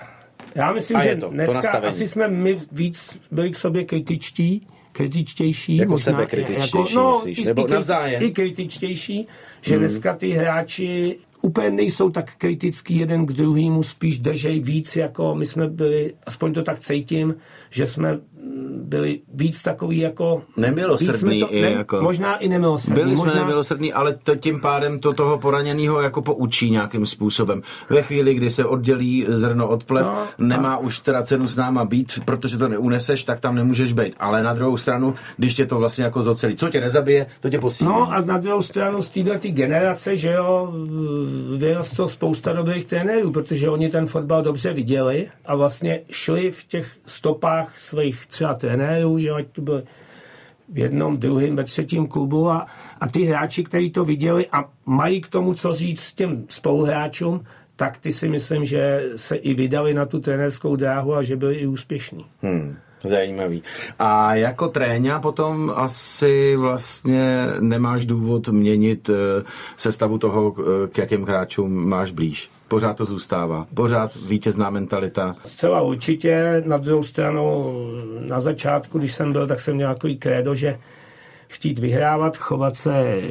Já 0.56 0.74
myslím, 0.74 0.98
a 0.98 1.00
že 1.00 1.15
to, 1.15 1.30
dneska 1.30 1.82
to 1.82 1.88
asi 1.88 2.08
jsme 2.08 2.27
my 2.27 2.60
víc 2.72 3.20
byli 3.32 3.51
k 3.51 3.56
sobě 3.56 3.86
kritičtí, 3.86 4.68
kritičtější. 4.94 5.78
Jako 5.78 5.92
možná, 5.92 6.12
sebe 6.12 6.26
kritičtější, 6.26 6.94
jako, 6.94 7.02
no, 7.02 7.12
myslíš? 7.12 7.38
I, 7.38 7.46
nebo 7.46 7.68
i, 7.68 7.72
navzájem? 7.72 8.24
I 8.24 8.32
kritičtější, 8.32 9.28
že 9.62 9.76
hmm. 9.76 9.80
dneska 9.80 10.16
ty 10.16 10.30
hráči 10.30 11.18
úplně 11.42 11.70
nejsou 11.70 12.10
tak 12.10 12.36
kritický 12.38 12.98
jeden 12.98 13.26
k 13.26 13.34
druhému, 13.34 13.84
spíš 13.84 14.20
držej 14.20 14.60
víc, 14.60 14.96
jako 14.96 15.36
my 15.36 15.46
jsme 15.46 15.68
byli, 15.68 16.14
aspoň 16.26 16.54
to 16.54 16.64
tak 16.64 16.80
cítím, 16.80 17.36
že 17.70 17.86
jsme 17.86 18.20
byli 18.84 19.22
víc 19.34 19.62
takový 19.62 19.98
jako... 19.98 20.42
Nemilosrdný 20.58 21.40
to, 21.40 21.50
ne, 21.52 21.60
jako... 21.60 22.02
Možná 22.02 22.38
i 22.38 22.48
nemilosrdný. 22.48 22.96
Byli 22.96 23.16
možná... 23.16 23.32
jsme 23.32 23.40
nemilosrdný, 23.40 23.94
ale 23.94 24.14
to 24.24 24.36
tím 24.36 24.62
pádem 24.62 25.00
to 25.00 25.14
toho 25.14 25.38
poraněného 25.38 26.02
jako 26.02 26.22
poučí 26.22 26.72
nějakým 26.72 27.06
způsobem. 27.06 27.62
Ve 27.90 28.02
chvíli, 28.02 28.34
kdy 28.34 28.52
se 28.52 28.66
oddělí 28.66 29.26
zrno 29.30 29.68
od 29.68 29.84
plev, 29.84 30.06
no, 30.06 30.48
nemá 30.48 30.74
a... 30.74 30.78
už 30.78 31.00
teda 31.00 31.24
cenu 31.24 31.48
s 31.48 31.58
náma 31.58 31.86
být, 31.86 32.20
protože 32.26 32.58
to 32.58 32.68
neuneseš, 32.68 33.24
tak 33.24 33.40
tam 33.40 33.56
nemůžeš 33.56 33.94
být. 33.94 34.16
Ale 34.20 34.44
na 34.44 34.54
druhou 34.54 34.78
stranu, 34.78 35.14
když 35.38 35.54
tě 35.54 35.66
to 35.66 35.78
vlastně 35.78 36.04
jako 36.04 36.22
zocelí, 36.22 36.56
co 36.56 36.70
tě 36.70 36.82
nezabije, 36.82 37.26
to 37.40 37.50
tě 37.50 37.60
posílí. 37.60 37.90
No 37.90 38.12
a 38.12 38.22
na 38.22 38.38
druhou 38.38 38.62
stranu 38.62 39.02
z 39.02 39.10
této 39.10 39.48
generace, 39.50 40.18
že 40.18 40.32
jo, 40.32 40.74
vyrostlo 41.58 42.08
spousta 42.08 42.54
dobrých 42.54 42.86
trenérů, 42.86 43.32
protože 43.32 43.70
oni 43.70 43.90
ten 43.90 44.08
fotbal 44.08 44.42
dobře 44.42 44.74
viděli 44.74 45.28
a 45.46 45.56
vlastně 45.56 46.02
šli 46.12 46.52
v 46.52 46.64
těch 46.64 46.88
stopách 47.06 47.80
svých 47.80 48.28
třeba 48.34 48.54
trenérů, 48.54 49.20
že 49.20 49.32
ať 49.32 49.48
to 49.48 49.62
byl 49.62 49.84
v 50.70 50.78
jednom, 50.78 51.18
druhém, 51.18 51.56
ve 51.56 51.63
třetím 51.63 52.08
klubu 52.08 52.50
a, 52.50 52.68
a 53.02 53.08
ty 53.08 53.24
hráči, 53.24 53.63
kteří 53.63 53.90
to 53.92 54.06
viděli 54.06 54.48
a 54.52 54.70
mají 54.86 55.22
k 55.22 55.28
tomu 55.28 55.54
co 55.54 55.74
říct 55.74 56.12
těm 56.12 56.46
spoluhráčům, 56.50 57.44
tak 57.75 57.98
ty 57.98 58.13
si 58.13 58.30
myslím, 58.30 58.66
že 58.66 59.10
se 59.16 59.36
i 59.36 59.54
vydali 59.54 59.94
na 59.94 60.06
tu 60.06 60.20
trenérskou 60.20 60.75
dráhu 60.75 61.16
a 61.16 61.24
že 61.24 61.36
byli 61.36 61.56
i 61.56 61.68
úspěšní. 61.68 62.25
Hmm. 62.42 62.75
Zajímavý. 63.04 63.63
A 64.00 64.36
jako 64.36 64.68
tréňa 64.68 65.20
potom 65.20 65.72
asi 65.75 66.56
vlastně 66.56 67.46
nemáš 67.60 68.06
důvod 68.06 68.48
měnit 68.48 69.10
eh, 69.10 69.44
sestavu 69.78 70.18
toho, 70.18 70.56
eh, 70.56 70.88
k 70.88 70.98
jakým 70.98 71.24
hráčům 71.24 71.90
máš 71.90 72.12
blíž. 72.12 72.50
Pořád 72.74 72.98
to 72.98 73.06
zůstává. 73.06 73.68
Pořád 73.74 74.15
vítězná 74.15 74.70
mentalita. 74.70 75.36
Zcela 75.46 75.82
určitě. 75.82 76.63
Na 76.65 76.77
druhou 76.77 77.03
stranu, 77.03 77.74
na 78.27 78.39
začátku, 78.39 79.00
když 79.00 79.13
jsem 79.13 79.34
byl, 79.34 79.48
tak 79.48 79.60
jsem 79.60 79.75
měl 79.75 79.94
takový 79.94 80.18
krédo, 80.18 80.56
že 80.56 80.80
chtít 81.48 81.80
vyhrávat, 81.80 82.38
chovat 82.38 82.77
se 82.77 83.22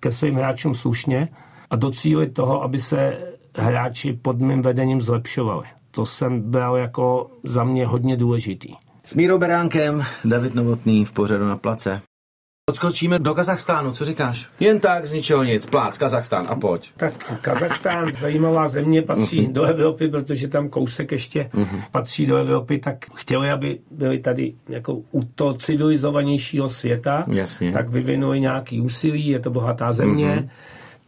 ke 0.00 0.10
svým 0.10 0.34
hráčům 0.34 0.74
slušně 0.74 1.28
a 1.70 1.76
docílit 1.76 2.34
toho, 2.34 2.62
aby 2.62 2.80
se 2.80 3.18
hráči 3.56 4.18
pod 4.22 4.40
mým 4.40 4.62
vedením 4.62 5.00
zlepšovali. 5.00 5.66
To 5.90 6.06
jsem 6.06 6.40
bral 6.40 6.76
jako 6.76 7.30
za 7.44 7.64
mě 7.64 7.86
hodně 7.86 8.16
důležitý. 8.16 8.74
S 9.04 9.14
Mírou 9.14 9.38
Beránkem, 9.38 10.04
David 10.24 10.54
Novotný 10.54 11.04
v 11.04 11.12
pořadu 11.12 11.48
na 11.48 11.56
place. 11.56 12.00
Odskočíme 12.68 13.18
do 13.18 13.34
Kazachstánu, 13.34 13.92
co 13.92 14.04
říkáš? 14.04 14.48
Jen 14.60 14.80
tak, 14.80 15.06
z 15.06 15.12
ničeho 15.12 15.44
nic, 15.44 15.66
plác, 15.66 15.98
Kazachstán 15.98 16.46
a 16.48 16.56
pojď. 16.56 16.90
Tak 16.96 17.40
Kazachstán, 17.40 18.12
zajímavá 18.12 18.68
země, 18.68 19.02
patří 19.02 19.40
uh-huh. 19.40 19.52
do 19.52 19.62
Evropy, 19.62 20.08
protože 20.08 20.48
tam 20.48 20.68
kousek 20.68 21.12
ještě 21.12 21.50
uh-huh. 21.54 21.82
patří 21.90 22.26
do 22.26 22.36
Evropy, 22.36 22.78
tak 22.78 22.96
chtěli, 23.14 23.50
aby 23.50 23.78
byli 23.90 24.18
tady 24.18 24.54
jako 24.68 25.00
u 25.10 25.24
toho 25.34 25.54
civilizovanějšího 25.54 26.68
světa, 26.68 27.24
Jasně. 27.28 27.72
tak 27.72 27.90
vyvinuli 27.90 28.40
nějaký 28.40 28.80
úsilí, 28.80 29.26
je 29.26 29.38
to 29.38 29.50
bohatá 29.50 29.92
země, 29.92 30.36
uh-huh. 30.40 30.48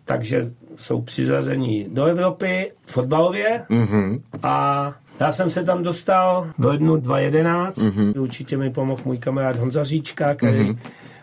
takže 0.05 0.51
jsou 0.77 1.03
přiřazení 1.03 1.87
do 1.93 2.05
Evropy 2.05 2.73
fotbalově 2.87 3.65
uh-huh. 3.71 4.21
a 4.43 4.95
já 5.21 5.31
jsem 5.33 5.51
se 5.51 5.65
tam 5.65 5.83
dostal 5.83 6.51
v 6.59 6.65
lednu 6.65 6.97
2011. 6.97 7.79
Mm-hmm. 7.79 8.21
Určitě 8.21 8.57
mi 8.57 8.71
pomohl 8.71 9.03
můj 9.05 9.19
kamarád 9.19 9.57
Honza 9.57 9.85
Říčka, 9.85 10.35
který 10.35 10.59
mm-hmm. 10.59 10.79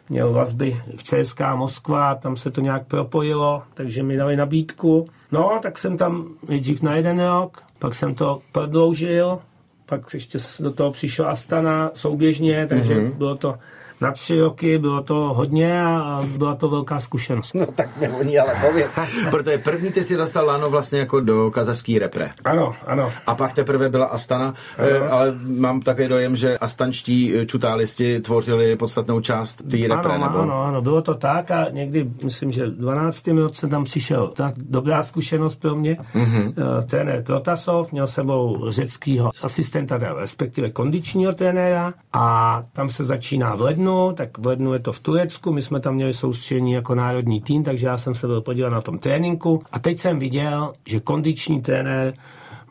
Měl 0.09 0.33
vazby 0.33 0.81
v 0.95 1.03
CSK 1.03 1.41
Moskva, 1.55 2.15
tam 2.15 2.37
se 2.37 2.51
to 2.51 2.61
nějak 2.61 2.87
propojilo, 2.87 3.63
takže 3.73 4.03
mi 4.03 4.17
dali 4.17 4.35
nabídku. 4.35 5.07
No, 5.31 5.59
tak 5.61 5.77
jsem 5.77 5.97
tam 5.97 6.27
nejdřív 6.47 6.81
na 6.81 6.95
jeden 6.95 7.19
rok, 7.19 7.63
pak 7.79 7.93
jsem 7.93 8.15
to 8.15 8.41
prodloužil, 8.51 9.39
pak 9.85 10.13
ještě 10.13 10.37
do 10.59 10.71
toho 10.71 10.91
přišel 10.91 11.29
Astana 11.29 11.91
souběžně, 11.93 12.67
takže 12.67 12.95
mm-hmm. 12.95 13.13
bylo 13.13 13.35
to 13.35 13.55
na 14.01 14.11
tři 14.11 14.39
roky, 14.39 14.77
bylo 14.77 15.01
to 15.01 15.15
hodně 15.15 15.83
a 15.85 16.21
byla 16.37 16.55
to 16.55 16.69
velká 16.69 16.99
zkušenost. 16.99 17.53
No 17.53 17.65
tak 17.65 17.89
nevoní, 18.01 18.39
ale 18.39 18.53
pověd. 18.67 18.91
Protože 19.29 19.57
první 19.57 19.91
ty 19.91 20.03
si 20.03 20.17
dostal 20.17 20.45
Lano 20.45 20.69
vlastně 20.69 20.99
jako 20.99 21.19
do 21.19 21.51
kazařský 21.51 21.99
repre. 21.99 22.29
Ano, 22.45 22.75
ano. 22.87 23.11
A 23.27 23.35
pak 23.35 23.53
teprve 23.53 23.89
byla 23.89 24.05
Astana, 24.05 24.45
ano. 24.45 24.53
Eh, 24.77 25.09
ale 25.09 25.35
mám 25.43 25.81
takový 25.81 26.07
dojem, 26.07 26.35
že 26.35 26.57
astančtí 26.57 27.35
eh, 27.35 27.45
čutálisti 27.45 28.19
tvořili 28.19 28.75
podstatnou 28.75 29.21
část 29.21 29.55
té 29.55 29.77
repre. 29.77 30.13
Ano, 30.13 30.25
nebo... 30.25 30.39
ano, 30.39 30.63
ano, 30.63 30.81
bylo 30.81 31.01
to 31.01 31.15
tak 31.15 31.51
a 31.51 31.69
někdy, 31.69 32.09
myslím, 32.23 32.51
že 32.51 32.65
v 32.65 32.77
12. 32.77 33.27
roce 33.27 33.67
tam 33.67 33.83
přišel 33.83 34.27
ta 34.27 34.53
dobrá 34.57 35.03
zkušenost 35.03 35.55
pro 35.55 35.75
mě. 35.75 35.97
Mm-hmm. 36.15 36.53
Trenér 36.85 37.23
Protasov, 37.23 37.91
měl 37.91 38.07
sebou 38.07 38.65
řeckého 38.69 39.31
asistenta, 39.41 39.97
respektive 39.97 40.69
kondičního 40.69 41.33
trenéra 41.33 41.93
a 42.13 42.63
tam 42.73 42.89
se 42.89 43.03
začíná 43.03 43.55
v 43.55 43.61
lednu 43.61 43.86
lednu, 43.87 44.13
tak 44.13 44.37
v 44.37 44.47
lednu 44.47 44.73
je 44.73 44.79
to 44.79 44.91
v 44.91 44.99
Turecku, 44.99 45.53
my 45.53 45.61
jsme 45.61 45.79
tam 45.79 45.95
měli 45.95 46.13
soustředění 46.13 46.71
jako 46.71 46.95
národní 46.95 47.41
tým, 47.41 47.63
takže 47.63 47.87
já 47.87 47.97
jsem 47.97 48.15
se 48.15 48.27
byl 48.27 48.41
podívat 48.41 48.69
na 48.69 48.81
tom 48.81 48.99
tréninku 48.99 49.63
a 49.71 49.79
teď 49.79 49.99
jsem 49.99 50.19
viděl, 50.19 50.73
že 50.85 50.99
kondiční 50.99 51.61
trenér 51.61 52.13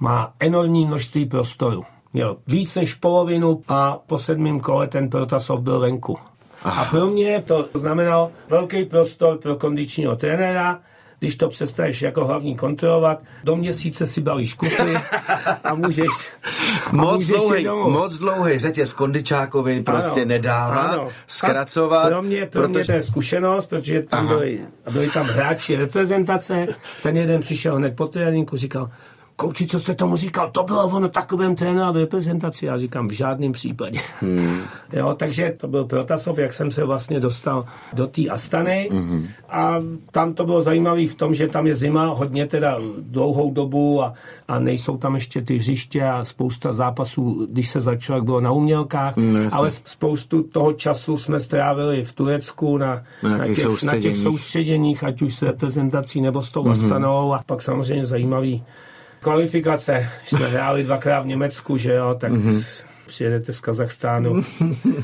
má 0.00 0.32
enormní 0.40 0.86
množství 0.86 1.26
prostoru. 1.26 1.84
Měl 2.12 2.36
víc 2.46 2.74
než 2.74 2.94
polovinu 2.94 3.62
a 3.68 3.98
po 4.06 4.18
sedmém 4.18 4.60
kole 4.60 4.86
ten 4.88 5.10
Protasov 5.10 5.60
byl 5.60 5.80
venku. 5.80 6.16
A 6.64 6.84
pro 6.84 7.06
mě 7.06 7.42
to 7.46 7.68
znamenalo 7.74 8.30
velký 8.48 8.84
prostor 8.84 9.38
pro 9.38 9.56
kondičního 9.56 10.16
trenéra, 10.16 10.80
když 11.18 11.36
to 11.36 11.48
přestaneš 11.48 12.02
jako 12.02 12.24
hlavní 12.24 12.56
kontrolovat, 12.56 13.22
do 13.44 13.56
měsíce 13.56 14.06
si 14.06 14.20
balíš 14.20 14.52
kufry 14.54 14.94
a 15.64 15.74
můžeš 15.74 16.08
a 16.86 16.92
moc, 16.92 17.14
můžeš 17.14 17.36
dlouhý, 17.36 17.66
moc 17.90 18.18
dlouhý 18.18 18.58
řetěz 18.58 18.92
kondičákovi 18.92 19.82
prostě 19.82 20.20
ano, 20.20 20.28
nedává, 20.28 20.82
ano. 20.82 21.08
zkracovat. 21.26 22.08
Pro 22.08 22.22
mě, 22.22 22.46
pro 22.46 22.62
protože... 22.62 22.78
mě 22.78 22.84
to 22.84 22.92
je 22.92 23.02
zkušenost, 23.02 23.66
protože 23.66 24.02
tam 24.02 24.26
byli, 24.26 24.60
byli 24.92 25.10
tam 25.10 25.26
hráči 25.26 25.76
reprezentace, 25.76 26.66
ten 27.02 27.16
jeden 27.16 27.40
přišel 27.40 27.76
hned 27.76 27.96
po 27.96 28.06
tréninku, 28.06 28.56
říkal, 28.56 28.90
kouči, 29.36 29.66
co 29.66 29.80
jste 29.80 29.94
tomu 29.94 30.16
říkal, 30.16 30.50
to 30.50 30.62
bylo 30.62 30.86
ono 30.86 31.08
takovém 31.08 31.54
trénu 31.54 31.92
v 31.92 31.96
reprezentaci. 31.96 32.66
Já 32.66 32.76
říkám, 32.76 33.08
v 33.08 33.12
žádném 33.12 33.52
případě. 33.52 34.00
Hmm. 34.20 34.60
jo, 34.92 35.14
takže 35.18 35.54
to 35.56 35.68
byl 35.68 35.84
Protasov, 35.84 36.38
jak 36.38 36.52
jsem 36.52 36.70
se 36.70 36.84
vlastně 36.84 37.20
dostal 37.20 37.64
do 37.92 38.06
té 38.06 38.28
Astany 38.28 38.88
hmm. 38.92 39.26
a 39.48 39.78
tam 40.10 40.34
to 40.34 40.44
bylo 40.44 40.62
zajímavé 40.62 41.06
v 41.06 41.14
tom, 41.14 41.34
že 41.34 41.46
tam 41.46 41.66
je 41.66 41.74
zima 41.74 42.06
hodně 42.06 42.46
teda 42.46 42.78
dlouhou 43.00 43.50
dobu 43.50 44.02
a, 44.02 44.14
a 44.48 44.58
nejsou 44.58 44.96
tam 44.96 45.14
ještě 45.14 45.42
ty 45.42 45.58
hřiště 45.58 46.04
a 46.04 46.24
spousta 46.24 46.74
zápasů, 46.74 47.46
když 47.50 47.70
se 47.70 47.80
začal, 47.80 48.22
bylo 48.22 48.40
na 48.40 48.52
umělkách, 48.52 49.16
hmm, 49.16 49.48
ale 49.52 49.70
spoustu 49.70 50.42
toho 50.42 50.72
času 50.72 51.18
jsme 51.18 51.40
strávili 51.40 52.02
v 52.02 52.12
Turecku 52.12 52.78
na, 52.78 53.02
na, 53.22 53.36
na, 53.36 53.46
těch, 53.46 53.82
na 53.82 54.00
těch 54.00 54.16
soustředěních, 54.16 55.04
ať 55.04 55.22
už 55.22 55.34
s 55.34 55.42
reprezentací 55.42 56.20
nebo 56.20 56.42
s 56.42 56.50
tou 56.50 56.62
hmm. 56.62 56.72
Astanou 56.72 57.34
a 57.34 57.40
pak 57.46 57.62
samozřejmě 57.62 58.04
zajímavý 58.04 58.64
kvalifikace. 59.20 60.08
Jsme 60.24 60.48
hráli 60.48 60.84
dvakrát 60.84 61.20
v 61.20 61.26
Německu, 61.26 61.76
že 61.76 61.92
jo, 61.92 62.14
tak 62.18 62.32
mm-hmm. 62.32 62.84
přijedete 63.06 63.52
z 63.52 63.60
Kazachstánu 63.60 64.40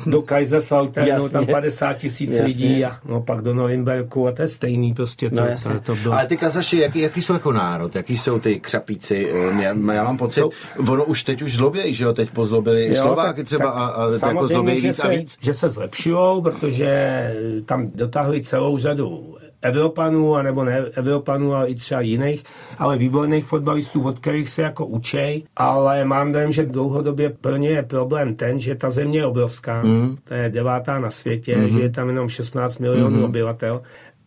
do 0.06 0.22
Kaiserslauternu, 0.22 1.28
tam 1.28 1.46
50 1.46 1.96
tisíc 1.96 2.40
lidí 2.40 2.84
a 2.84 2.98
no, 3.04 3.20
pak 3.22 3.40
do 3.40 3.54
Norimberku 3.54 4.28
a 4.28 4.32
to 4.32 4.42
je 4.42 4.48
stejný 4.48 4.94
prostě. 4.94 5.30
To, 5.30 5.40
no, 5.40 5.46
to, 5.62 5.80
to 5.80 5.96
bylo. 5.96 6.14
Ale 6.14 6.26
ty 6.26 6.36
Kazaši, 6.36 6.78
jaký, 6.78 6.98
jaký 6.98 7.22
jsou 7.22 7.32
jako 7.32 7.52
národ? 7.52 7.96
Jaký 7.96 8.18
jsou 8.18 8.40
ty 8.40 8.60
křapíci? 8.60 9.28
Já, 9.60 9.92
já 9.92 10.04
mám 10.04 10.18
pocit, 10.18 10.40
jsou... 10.40 10.50
ono 10.88 11.04
už 11.04 11.24
teď 11.24 11.42
už 11.42 11.56
zlobějí, 11.56 11.94
že 11.94 12.04
jo, 12.04 12.12
teď 12.12 12.30
pozlobili 12.30 12.88
jo, 12.88 12.96
Slováky 12.96 13.44
třeba 13.44 13.64
tak, 13.64 13.74
a, 13.74 13.86
a 13.86 14.28
jako 14.28 14.46
zlobějí 14.46 14.80
víc 14.80 14.96
se, 14.96 15.02
a 15.02 15.08
víc. 15.08 15.36
Že 15.40 15.54
se 15.54 15.68
zlepšují, 15.68 16.42
protože 16.42 17.30
tam 17.64 17.90
dotáhli 17.94 18.42
celou 18.42 18.78
řadu 18.78 19.36
Evropanů, 19.62 20.36
anebo 20.36 20.64
ne 20.64 20.78
Evropanů, 20.94 21.54
ale 21.54 21.68
i 21.68 21.74
třeba 21.74 22.00
jiných, 22.00 22.42
ale 22.78 22.96
výborných 22.96 23.44
fotbalistů, 23.44 24.02
od 24.02 24.18
kterých 24.18 24.48
se 24.48 24.62
jako 24.62 24.86
učej, 24.86 25.44
ale 25.56 26.04
mám 26.04 26.32
dojem, 26.32 26.52
že 26.52 26.66
dlouhodobě 26.66 27.30
pro 27.40 27.56
ně 27.56 27.68
je 27.68 27.82
problém 27.82 28.34
ten, 28.34 28.60
že 28.60 28.74
ta 28.74 28.90
země 28.90 29.18
je 29.18 29.26
obrovská, 29.26 29.82
mm. 29.82 30.16
to 30.24 30.34
je 30.34 30.48
devátá 30.48 30.98
na 30.98 31.10
světě, 31.10 31.56
mm-hmm. 31.56 31.74
že 31.74 31.80
je 31.80 31.90
tam 31.90 32.08
jenom 32.08 32.28
16 32.28 32.78
milionů 32.78 33.16
mm-hmm. 33.16 33.24
obyvatel 33.24 33.82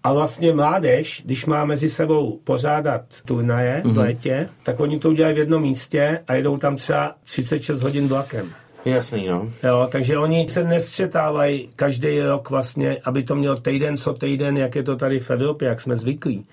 a 0.05 0.13
vlastně 0.13 0.53
mládež, 0.53 1.21
když 1.25 1.45
má 1.45 1.65
mezi 1.65 1.89
sebou 1.89 2.39
pořádat 2.43 3.01
turnaje 3.25 3.81
mm-hmm. 3.85 3.93
v 3.93 3.97
létě, 3.97 4.49
tak 4.63 4.79
oni 4.79 4.99
to 4.99 5.09
udělají 5.09 5.35
v 5.35 5.37
jednom 5.37 5.61
místě 5.61 6.19
a 6.27 6.33
jedou 6.33 6.57
tam 6.57 6.75
třeba 6.75 7.15
36 7.23 7.83
hodin 7.83 8.07
vlakem. 8.07 8.49
Jasný, 8.85 9.27
no. 9.27 9.49
Jo, 9.63 9.87
takže 9.91 10.17
oni 10.17 10.47
se 10.49 10.63
nestřetávají 10.63 11.69
každý 11.75 12.19
rok 12.19 12.49
vlastně, 12.49 12.97
aby 13.03 13.23
to 13.23 13.35
mělo 13.35 13.55
týden 13.55 13.97
co 13.97 14.13
týden, 14.13 14.57
jak 14.57 14.75
je 14.75 14.83
to 14.83 14.95
tady 14.95 15.19
v 15.19 15.31
Evropě, 15.31 15.67
jak 15.67 15.81
jsme 15.81 15.97
zvyklí. 15.97 16.45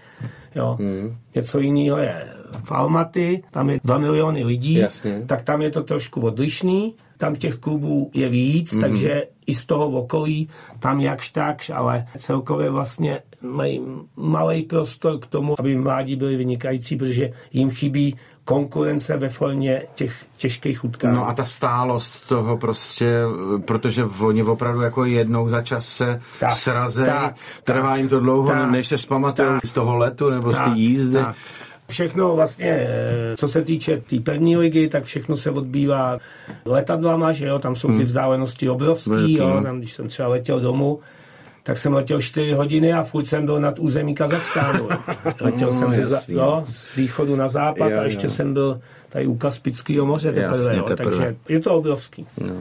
Jo. 0.55 0.77
Hmm. 0.81 1.17
Něco 1.35 1.61
jiného 1.61 1.99
je 1.99 2.27
v 2.65 2.73
Almaty, 2.73 3.43
tam 3.51 3.71
je 3.71 3.81
2 3.85 3.99
miliony 3.99 4.45
lidí, 4.45 4.75
Jasně. 4.75 5.23
tak 5.27 5.43
tam 5.43 5.62
je 5.62 5.71
to 5.71 5.83
trošku 5.83 6.21
odlišný, 6.21 6.95
tam 7.17 7.37
těch 7.37 7.55
klubů 7.55 8.11
je 8.15 8.29
víc, 8.29 8.73
mm-hmm. 8.73 8.81
takže 8.81 9.23
i 9.47 9.55
z 9.55 9.67
toho 9.67 9.87
okolí 9.87 10.49
tam 10.79 11.01
jakž 11.01 11.31
takž, 11.31 11.71
ale 11.71 12.07
celkově 12.19 12.71
vlastně 12.71 13.21
mají 13.42 13.82
malý 14.16 14.62
prostor 14.62 15.18
k 15.18 15.26
tomu, 15.26 15.61
aby 15.61 15.76
mládí 15.76 16.16
byli 16.16 16.37
vynikající, 16.37 16.96
protože 16.96 17.30
jim 17.52 17.70
chybí 17.70 18.16
konkurence 18.44 19.16
ve 19.16 19.28
formě 19.28 19.82
těch 19.94 20.14
těžkých 20.37 20.84
utkání. 20.84 21.16
No 21.16 21.28
a 21.28 21.34
ta 21.34 21.44
stálost 21.44 22.28
toho 22.28 22.56
prostě, 22.56 23.20
protože 23.64 24.04
oni 24.04 24.42
opravdu 24.42 24.80
jako 24.80 25.04
jednou 25.04 25.49
za 25.49 25.62
čas 25.62 25.88
se 25.88 26.20
tak, 26.40 26.52
srazejí, 26.52 27.08
trvá 27.64 27.96
jim 27.96 28.08
to 28.08 28.20
dlouho, 28.20 28.49
tak, 28.49 28.70
než 28.70 28.88
se 28.88 28.99
zpamatují 28.99 29.49
z 29.64 29.72
toho 29.72 29.96
letu 29.96 30.30
nebo 30.30 30.52
tak, 30.52 30.66
z 30.66 30.70
té 30.70 30.78
jízdy. 30.78 31.18
Tak. 31.18 31.37
Všechno 31.88 32.37
vlastně, 32.37 32.66
eh, 32.68 33.37
co 33.37 33.49
se 33.49 33.62
týče 33.62 33.96
té 33.96 34.02
tý 34.02 34.20
první 34.20 34.56
ligy, 34.56 34.88
tak 34.88 35.04
všechno 35.04 35.37
se 35.37 35.50
odbývá 35.50 36.18
letadlama, 36.64 37.32
že 37.32 37.46
jo, 37.46 37.58
tam 37.58 37.75
jsou 37.75 37.88
ty 37.88 37.94
hmm. 37.94 38.02
vzdálenosti 38.02 38.68
obrovský, 38.68 39.34
jo, 39.34 39.49
no. 39.49 39.62
tam, 39.62 39.78
když 39.78 39.92
jsem 39.92 40.08
třeba 40.08 40.28
letěl 40.28 40.61
domů, 40.61 41.00
tak 41.62 41.78
jsem 41.78 41.92
letěl 41.92 42.23
4 42.23 42.52
hodiny 42.52 42.92
a 42.92 43.02
furt 43.02 43.26
jsem 43.26 43.45
byl 43.45 43.61
nad 43.61 43.78
území 43.78 44.14
Kazachstánu. 44.14 44.88
letěl 45.40 45.69
no, 45.69 45.78
jsem 45.78 46.04
ze, 46.04 46.35
jo, 46.35 46.62
z 46.66 46.95
východu 46.95 47.37
na 47.37 47.49
západ 47.49 47.88
jo, 47.88 48.00
a 48.00 48.04
ještě 48.04 48.26
jo. 48.26 48.31
jsem 48.31 48.54
byl 48.54 48.81
tady 49.09 49.26
u 49.26 49.37
Kaspického 49.37 50.07
moře 50.07 50.33
teprve, 50.33 50.59
Jasně, 50.59 50.76
jo, 50.76 50.83
teprve. 50.83 51.11
takže 51.11 51.37
je 51.49 51.61
to 51.61 51.75
obrovský. 51.75 52.26
No. 52.40 52.54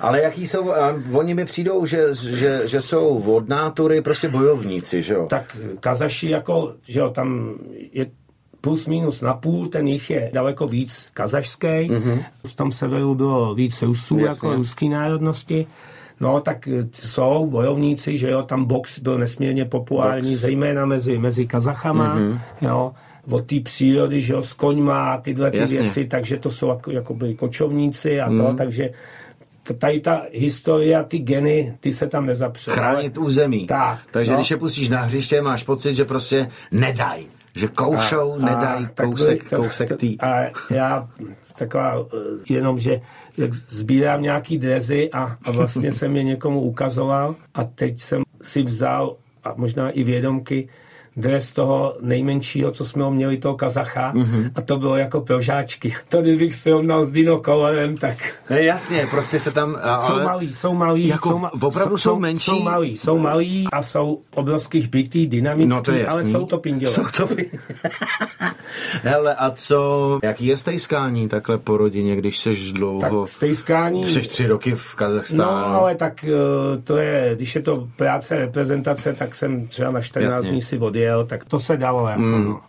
Ale 0.00 0.22
jaký 0.22 0.46
jsou, 0.46 0.72
oni 1.12 1.34
mi 1.34 1.44
přijdou, 1.44 1.86
že, 1.86 2.06
že, 2.14 2.62
že 2.64 2.82
jsou 2.82 3.34
od 3.34 3.48
nátury 3.48 4.02
prostě 4.02 4.28
bojovníci, 4.28 5.02
že 5.02 5.14
jo? 5.14 5.26
Tak 5.30 5.56
Kazaši 5.80 6.30
jako, 6.30 6.74
že 6.86 7.00
jo, 7.00 7.10
tam 7.10 7.54
je 7.92 8.06
plus 8.60 8.86
minus 8.86 9.20
na 9.20 9.34
půl, 9.34 9.68
ten 9.68 9.88
jich 9.88 10.10
je 10.10 10.30
daleko 10.32 10.66
víc 10.66 11.08
kazašský, 11.14 11.66
mm-hmm. 11.66 12.24
v 12.46 12.54
tom 12.56 12.72
severu 12.72 13.14
bylo 13.14 13.54
víc 13.54 13.82
Rusů 13.82 14.18
Jasně. 14.18 14.28
jako 14.28 14.56
ruský 14.56 14.88
národnosti. 14.88 15.66
No, 16.20 16.40
tak 16.40 16.68
eh, 16.68 16.88
jsou 16.92 17.46
bojovníci, 17.46 18.18
že 18.18 18.30
jo, 18.30 18.42
tam 18.42 18.64
box 18.64 18.98
byl 18.98 19.18
nesmírně 19.18 19.64
populární, 19.64 20.30
box. 20.30 20.40
zejména 20.40 20.86
mezi, 20.86 21.18
mezi 21.18 21.46
Kazachama, 21.46 22.16
mm-hmm. 22.18 22.38
jo, 22.60 22.92
od 23.30 23.46
té 23.46 23.60
přírody, 23.60 24.22
že 24.22 24.32
jo, 24.32 24.42
s 24.42 24.52
koňma 24.52 25.12
a 25.12 25.20
tyhle 25.20 25.50
ty 25.50 25.56
Jasně. 25.56 25.80
věci, 25.80 26.04
takže 26.04 26.36
to 26.36 26.50
jsou 26.50 26.68
jako, 26.68 26.90
jakoby 26.90 27.34
kočovníci 27.34 28.20
a 28.20 28.30
mm. 28.30 28.38
to, 28.38 28.44
mhm. 28.44 28.56
takže 28.56 28.90
tady 29.78 30.00
ta 30.00 30.22
historie 30.32 31.04
ty 31.08 31.18
geny, 31.18 31.76
ty 31.80 31.92
se 31.92 32.06
tam 32.06 32.26
nezapřou. 32.26 32.72
Chránit 32.72 33.18
území. 33.18 33.66
Tak. 33.66 33.98
Takže 34.10 34.32
no. 34.32 34.38
když 34.38 34.50
je 34.50 34.56
pustíš 34.56 34.88
na 34.88 35.02
hřiště, 35.02 35.42
máš 35.42 35.62
pocit, 35.62 35.96
že 35.96 36.04
prostě 36.04 36.48
nedaj. 36.72 37.24
Že 37.54 37.68
koušou, 37.68 38.32
a, 38.32 38.38
nedají 38.38 38.88
kousek, 38.94 39.50
to, 39.50 39.56
kousek 39.56 39.96
tý. 39.96 40.20
A 40.20 40.50
já 40.70 41.08
taková, 41.58 41.96
eh, 41.98 42.52
jenom, 42.54 42.78
že 42.78 43.00
jak 43.38 43.54
sbírám 43.54 44.22
nějaký 44.22 44.58
drezy 44.58 45.10
a, 45.12 45.36
a 45.44 45.50
vlastně 45.50 45.92
jsem 45.98 46.16
je 46.16 46.22
někomu 46.22 46.60
ukazoval 46.60 47.34
a 47.54 47.64
teď 47.64 48.00
jsem 48.00 48.22
si 48.42 48.62
vzal 48.62 49.16
a 49.44 49.54
možná 49.56 49.90
i 49.90 50.02
vědomky 50.02 50.68
dres 51.16 51.52
toho 51.52 51.96
nejmenšího, 52.00 52.70
co 52.70 52.84
jsme 52.84 53.04
ho 53.04 53.10
měli, 53.10 53.36
toho 53.36 53.54
Kazacha, 53.54 54.12
mm-hmm. 54.12 54.50
a 54.54 54.62
to 54.62 54.76
bylo 54.76 54.96
jako 54.96 55.20
pro 55.20 55.40
žáčky. 55.40 55.94
To 56.08 56.22
kdybych 56.22 56.54
srovnal 56.54 57.04
s 57.04 57.10
Dino 57.10 57.38
Kolorem, 57.38 57.96
tak... 57.96 58.16
Ne, 58.50 58.62
jasně, 58.62 59.06
prostě 59.10 59.40
se 59.40 59.50
tam... 59.50 59.76
Ale... 59.82 60.02
Jsou 60.02 60.14
malí, 60.14 60.52
jsou 60.52 60.74
malí. 60.74 61.08
Jako 61.08 61.28
jsou, 61.28 61.66
opravdu 61.66 61.98
jsou, 61.98 62.10
jsou 62.10 62.18
menší? 62.18 62.44
Jsou 62.44 62.62
malí, 62.62 62.96
jsou 62.96 63.18
malí 63.18 63.66
a 63.72 63.82
jsou 63.82 64.20
obrovských 64.34 64.88
bytý, 64.88 65.26
dynamický, 65.26 65.68
no 65.68 65.82
to 65.82 65.92
je 65.92 66.06
ale 66.06 66.24
jsou 66.24 66.46
to 66.46 66.58
pinděle. 66.58 66.92
Jsou 66.92 67.04
to 67.16 67.26
pinděle. 67.26 67.62
Hele, 69.02 69.34
a 69.34 69.50
co, 69.50 70.18
jaký 70.22 70.46
je 70.46 70.56
stejskání 70.56 71.28
takhle 71.28 71.58
po 71.58 71.76
rodině, 71.76 72.16
když 72.16 72.38
seš 72.38 72.72
dlouho... 72.72 73.00
Tak 73.00 73.12
stejskání... 73.26 74.10
Seš 74.10 74.28
tři 74.28 74.46
roky 74.46 74.74
v 74.74 74.94
Kazachstánu. 74.94 75.50
No, 75.50 75.66
ale 75.66 75.94
tak 75.94 76.24
eh, 76.24 76.78
to 76.84 76.96
je, 76.96 77.32
když 77.34 77.54
je 77.54 77.62
to 77.62 77.88
práce, 77.96 78.36
reprezentace, 78.36 79.14
tak 79.14 79.34
jsem 79.34 79.68
třeba 79.68 79.90
na 79.90 80.02
14 80.02 80.44
dní 80.44 80.62
si 80.62 80.78
odjel, 80.78 81.26
tak 81.26 81.44
to 81.44 81.60
se 81.60 81.76
dalo 81.76 82.08
jako, 82.08 82.20
mm. 82.20 82.44
no. 82.44 82.60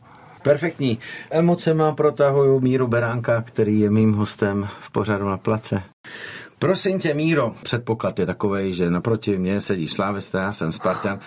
Perfektní. 0.43 0.99
Emoce 1.31 1.73
má 1.73 1.91
protahuju 1.91 2.59
Míru 2.59 2.87
Beránka, 2.87 3.41
který 3.41 3.79
je 3.79 3.89
mým 3.89 4.13
hostem 4.13 4.67
v 4.81 4.91
pořadu 4.91 5.29
na 5.29 5.37
place. 5.37 5.83
Prosím 6.59 6.99
tě, 6.99 7.13
Míro, 7.13 7.53
předpoklad 7.63 8.19
je 8.19 8.25
takový, 8.25 8.73
že 8.73 8.89
naproti 8.89 9.37
mě 9.37 9.61
sedí 9.61 9.87
Slávista, 9.87 10.41
já 10.41 10.51
jsem 10.51 10.71
Spartan. 10.71 11.19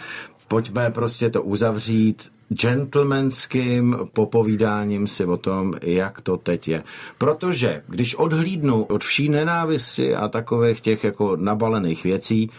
Pojďme 0.48 0.90
prostě 0.90 1.30
to 1.30 1.42
uzavřít 1.42 2.30
gentlemanským 2.48 3.98
popovídáním 4.12 5.06
si 5.06 5.24
o 5.24 5.36
tom, 5.36 5.74
jak 5.82 6.20
to 6.20 6.36
teď 6.36 6.68
je. 6.68 6.82
Protože 7.18 7.82
když 7.86 8.14
odhlídnu 8.14 8.84
od 8.84 9.04
vší 9.04 9.28
nenávisti 9.28 10.14
a 10.14 10.28
takových 10.28 10.80
těch 10.80 11.04
jako 11.04 11.36
nabalených 11.36 12.04
věcí, 12.04 12.50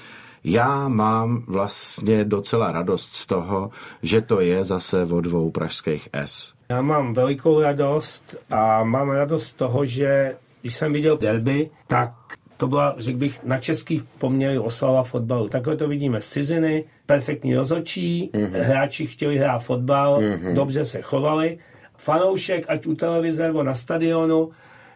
já 0.43 0.87
mám 0.87 1.43
vlastně 1.47 2.25
docela 2.25 2.71
radost 2.71 3.09
z 3.13 3.25
toho, 3.25 3.69
že 4.03 4.21
to 4.21 4.39
je 4.39 4.63
zase 4.63 5.05
o 5.05 5.21
dvou 5.21 5.51
pražských 5.51 6.09
S. 6.13 6.53
Já 6.69 6.81
mám 6.81 7.13
velikou 7.13 7.61
radost 7.61 8.35
a 8.49 8.83
mám 8.83 9.09
radost 9.09 9.43
z 9.43 9.53
toho, 9.53 9.85
že 9.85 10.35
když 10.61 10.75
jsem 10.75 10.93
viděl 10.93 11.17
derby, 11.17 11.69
tak 11.87 12.13
to 12.57 12.67
byla, 12.67 12.95
řekl 12.97 13.17
bych, 13.17 13.43
na 13.43 13.57
český 13.57 14.01
poměry 14.17 14.59
oslava 14.59 15.03
fotbalu. 15.03 15.47
Takhle 15.47 15.77
to 15.77 15.87
vidíme 15.87 16.21
z 16.21 16.29
ciziny, 16.29 16.85
perfektní 17.09 17.55
rozhodčí, 17.55 18.29
mm-hmm. 18.33 18.61
hráči 18.61 19.07
chtěli 19.07 19.37
hrát 19.37 19.59
fotbal, 19.59 20.21
mm-hmm. 20.21 20.53
dobře 20.53 20.85
se 20.85 21.01
chovali. 21.01 21.57
Fanoušek, 21.97 22.65
ať 22.67 22.85
u 22.85 22.95
televize 22.95 23.43
nebo 23.43 23.63
na 23.63 23.75
stadionu, 23.75 24.49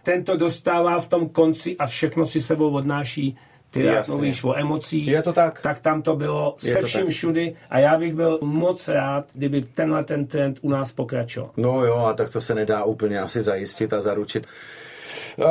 ten 0.04 0.23
to 0.23 0.38
dostává 0.38 0.99
v 0.99 1.08
tom 1.08 1.30
konci 1.30 1.78
a 1.78 1.86
všechno 1.86 2.26
si 2.26 2.41
sebou 2.41 2.69
odnáší 2.71 3.38
ty 3.69 3.89
mluvíš 4.10 4.43
o 4.43 4.58
emocích, 4.58 5.08
je 5.08 5.21
to 5.21 5.34
tak. 5.34 5.62
tak 5.62 5.80
tam 5.80 6.02
to 6.02 6.15
bylo 6.15 6.56
je 6.63 6.73
se 6.73 6.80
to 6.80 6.86
vším 6.88 7.02
tak. 7.02 7.10
všudy 7.10 7.54
a 7.69 7.80
já 7.80 7.97
bych 7.97 8.13
byl 8.13 8.39
moc 8.41 8.88
rád, 8.88 9.26
kdyby 9.34 9.62
tenhle 9.62 10.04
ten 10.04 10.28
trend 10.28 10.60
u 10.62 10.69
nás 10.69 10.91
pokračoval. 10.91 11.52
No 11.58 11.86
jo, 11.86 11.97
a 11.97 12.13
tak 12.13 12.30
to 12.30 12.41
se 12.41 12.56
nedá 12.56 12.84
úplně 12.84 13.19
asi 13.19 13.41
zajistit 13.41 13.93
a 13.93 14.02
zaručit. 14.02 14.47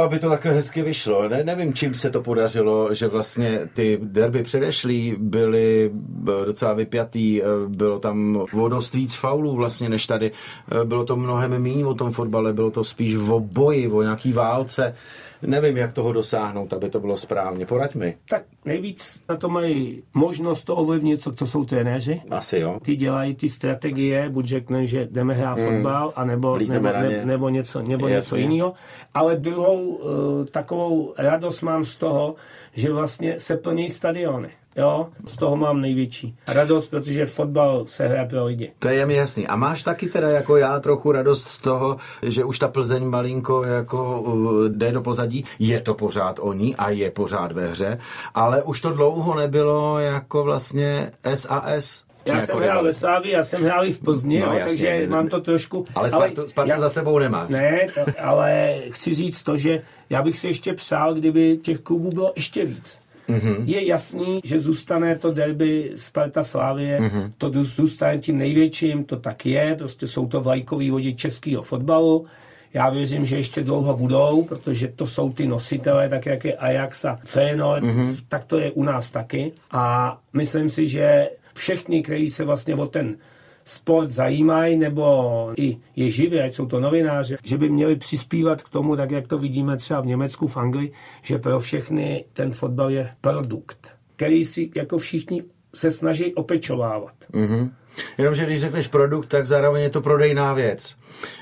Aby 0.04 0.18
to 0.18 0.28
takhle 0.28 0.52
hezky 0.52 0.82
vyšlo. 0.82 1.28
Ne, 1.28 1.44
nevím, 1.44 1.74
čím 1.74 1.94
se 1.94 2.10
to 2.10 2.22
podařilo, 2.22 2.94
že 2.94 3.08
vlastně 3.08 3.60
ty 3.72 3.98
derby 4.02 4.42
předešlý 4.42 5.16
byly 5.18 5.90
eh, 5.92 6.46
docela 6.46 6.72
vypjatý, 6.72 7.42
eh, 7.42 7.46
bylo 7.68 7.98
tam 7.98 8.46
o 8.54 8.68
dost 8.68 8.94
víc 8.94 9.14
faulů 9.14 9.56
vlastně 9.56 9.88
než 9.88 10.06
tady. 10.06 10.30
Eh, 10.30 10.84
bylo 10.84 11.04
to 11.04 11.16
mnohem 11.16 11.62
méně 11.62 11.86
o 11.86 11.94
tom 11.94 12.10
fotbale, 12.10 12.52
bylo 12.52 12.70
to 12.70 12.84
spíš 12.84 13.16
o 13.16 13.40
boji, 13.40 13.88
o 13.88 14.02
nějaký 14.02 14.32
válce 14.32 14.94
nevím, 15.42 15.76
jak 15.76 15.92
toho 15.92 16.12
dosáhnout, 16.12 16.72
aby 16.72 16.90
to 16.90 17.00
bylo 17.00 17.16
správně. 17.16 17.66
Poraď 17.66 17.94
mi. 17.94 18.16
Tak 18.28 18.42
nejvíc 18.64 19.24
na 19.28 19.36
to 19.36 19.48
mají 19.48 20.02
možnost 20.14 20.62
to 20.62 20.76
ovlivnit, 20.76 21.22
co, 21.22 21.32
co 21.32 21.46
jsou 21.46 21.64
trenéři. 21.64 22.22
Asi 22.30 22.58
jo. 22.58 22.78
Ty 22.82 22.96
dělají 22.96 23.34
ty 23.34 23.48
strategie, 23.48 24.28
buď 24.28 24.46
řekne, 24.46 24.86
že 24.86 25.08
jdeme 25.10 25.34
hrát 25.34 25.58
mm. 25.58 25.64
fotbal, 25.64 26.12
anebo, 26.16 26.58
nebo, 26.58 26.88
ne, 26.88 27.24
nebo 27.24 27.48
něco, 27.48 27.82
nebo 27.82 28.08
něco 28.08 28.36
jiného. 28.36 28.72
Ale 29.14 29.36
druhou 29.36 29.82
uh, 29.82 30.44
takovou 30.46 31.14
radost 31.18 31.62
mám 31.62 31.84
z 31.84 31.96
toho, 31.96 32.34
že 32.74 32.92
vlastně 32.92 33.38
se 33.38 33.56
plní 33.56 33.90
stadiony. 33.90 34.50
Jo, 34.76 35.08
z 35.24 35.36
toho 35.36 35.56
mám 35.56 35.80
největší 35.80 36.36
radost, 36.48 36.86
protože 36.86 37.26
fotbal 37.26 37.84
se 37.86 38.08
hraje 38.08 38.28
pro 38.28 38.44
lidi. 38.44 38.72
To 38.78 38.88
je 38.88 39.06
mi 39.06 39.14
jasný. 39.14 39.46
A 39.46 39.56
máš 39.56 39.82
taky 39.82 40.06
teda 40.06 40.28
jako 40.28 40.56
já 40.56 40.80
trochu 40.80 41.12
radost 41.12 41.48
z 41.48 41.58
toho, 41.58 41.96
že 42.22 42.44
už 42.44 42.58
ta 42.58 42.68
Plzeň 42.68 43.04
malinko 43.04 43.64
jako 43.64 44.20
uh, 44.20 44.68
jde 44.68 44.92
do 44.92 45.02
pozadí. 45.02 45.44
Je 45.58 45.80
to 45.80 45.94
pořád 45.94 46.38
oni 46.40 46.76
a 46.76 46.90
je 46.90 47.10
pořád 47.10 47.52
ve 47.52 47.66
hře, 47.66 47.98
ale 48.34 48.62
už 48.62 48.80
to 48.80 48.90
dlouho 48.90 49.34
nebylo 49.34 49.98
jako 49.98 50.44
vlastně 50.44 51.12
SAS. 51.34 52.04
Já 52.28 52.40
jsem 52.40 52.58
hrál 52.58 52.84
ve 52.84 52.92
Slávi, 52.92 53.30
já 53.30 53.44
jsem 53.44 53.64
hrál 53.64 53.86
i 53.86 53.92
v 53.92 54.00
Plzni, 54.00 54.40
no, 54.40 54.46
jo, 54.46 54.52
jasně, 54.52 54.68
takže 54.68 55.00
ne, 55.00 55.06
mám 55.06 55.28
to 55.28 55.40
trošku... 55.40 55.84
Ale 55.94 56.10
Spartu, 56.10 56.40
ale 56.40 56.48
Spartu 56.48 56.70
já, 56.70 56.80
za 56.80 56.88
sebou 56.88 57.18
nemáš. 57.18 57.48
Ne, 57.48 57.86
to, 57.94 58.00
ale 58.22 58.78
chci 58.90 59.14
říct 59.14 59.42
to, 59.42 59.56
že 59.56 59.82
já 60.10 60.22
bych 60.22 60.38
si 60.38 60.46
ještě 60.46 60.72
přál, 60.72 61.14
kdyby 61.14 61.58
těch 61.62 61.78
klubů 61.78 62.10
bylo 62.10 62.32
ještě 62.36 62.64
víc. 62.64 63.01
Mm-hmm. 63.28 63.56
Je 63.64 63.86
jasný, 63.86 64.40
že 64.44 64.58
zůstane 64.58 65.18
to 65.18 65.30
derby 65.30 65.92
Sparta 65.96 66.42
Slávie, 66.42 67.00
mm-hmm. 67.00 67.32
to 67.38 67.50
zůstane 67.52 68.18
tím 68.18 68.38
největším, 68.38 69.04
to 69.04 69.16
tak 69.16 69.46
je, 69.46 69.74
prostě 69.78 70.06
jsou 70.06 70.26
to 70.26 70.40
vlajkový 70.40 70.90
vodi 70.90 71.14
českého 71.14 71.62
fotbalu. 71.62 72.26
Já 72.74 72.90
věřím, 72.90 73.24
že 73.24 73.36
ještě 73.36 73.62
dlouho 73.62 73.96
budou, 73.96 74.44
protože 74.44 74.88
to 74.88 75.06
jsou 75.06 75.32
ty 75.32 75.46
nositelé, 75.46 76.08
tak 76.08 76.26
jak 76.26 76.44
je 76.44 76.56
Ajax 76.56 77.04
a 77.04 77.18
Feyenoord, 77.24 77.84
mm-hmm. 77.84 78.24
tak 78.28 78.44
to 78.44 78.58
je 78.58 78.72
u 78.72 78.82
nás 78.82 79.10
taky. 79.10 79.52
A 79.70 80.18
myslím 80.32 80.68
si, 80.68 80.86
že 80.86 81.30
všechny, 81.54 82.02
kteří 82.02 82.28
se 82.28 82.44
vlastně 82.44 82.74
o 82.74 82.86
ten 82.86 83.16
sport 83.64 84.08
zajímají, 84.08 84.76
nebo 84.76 85.52
i 85.56 85.76
je 85.96 86.10
živí, 86.10 86.40
ať 86.40 86.54
jsou 86.54 86.66
to 86.66 86.80
novináři, 86.80 87.36
že 87.44 87.58
by 87.58 87.68
měli 87.68 87.96
přispívat 87.96 88.62
k 88.62 88.68
tomu, 88.68 88.96
tak 88.96 89.10
jak 89.10 89.28
to 89.28 89.38
vidíme 89.38 89.76
třeba 89.76 90.00
v 90.00 90.06
Německu, 90.06 90.46
v 90.46 90.56
Anglii, 90.56 90.92
že 91.22 91.38
pro 91.38 91.60
všechny 91.60 92.24
ten 92.32 92.52
fotbal 92.52 92.90
je 92.90 93.10
produkt, 93.20 93.90
který 94.16 94.44
si 94.44 94.70
jako 94.76 94.98
všichni 94.98 95.42
se 95.74 95.90
snaží 95.90 96.34
opečovávat. 96.34 97.14
Mm-hmm. 97.32 97.70
Jenomže 98.18 98.46
když 98.46 98.60
řekneš 98.60 98.88
produkt, 98.88 99.26
tak 99.26 99.46
zároveň 99.46 99.82
je 99.82 99.90
to 99.90 100.00
prodejná 100.00 100.52
věc. 100.52 100.96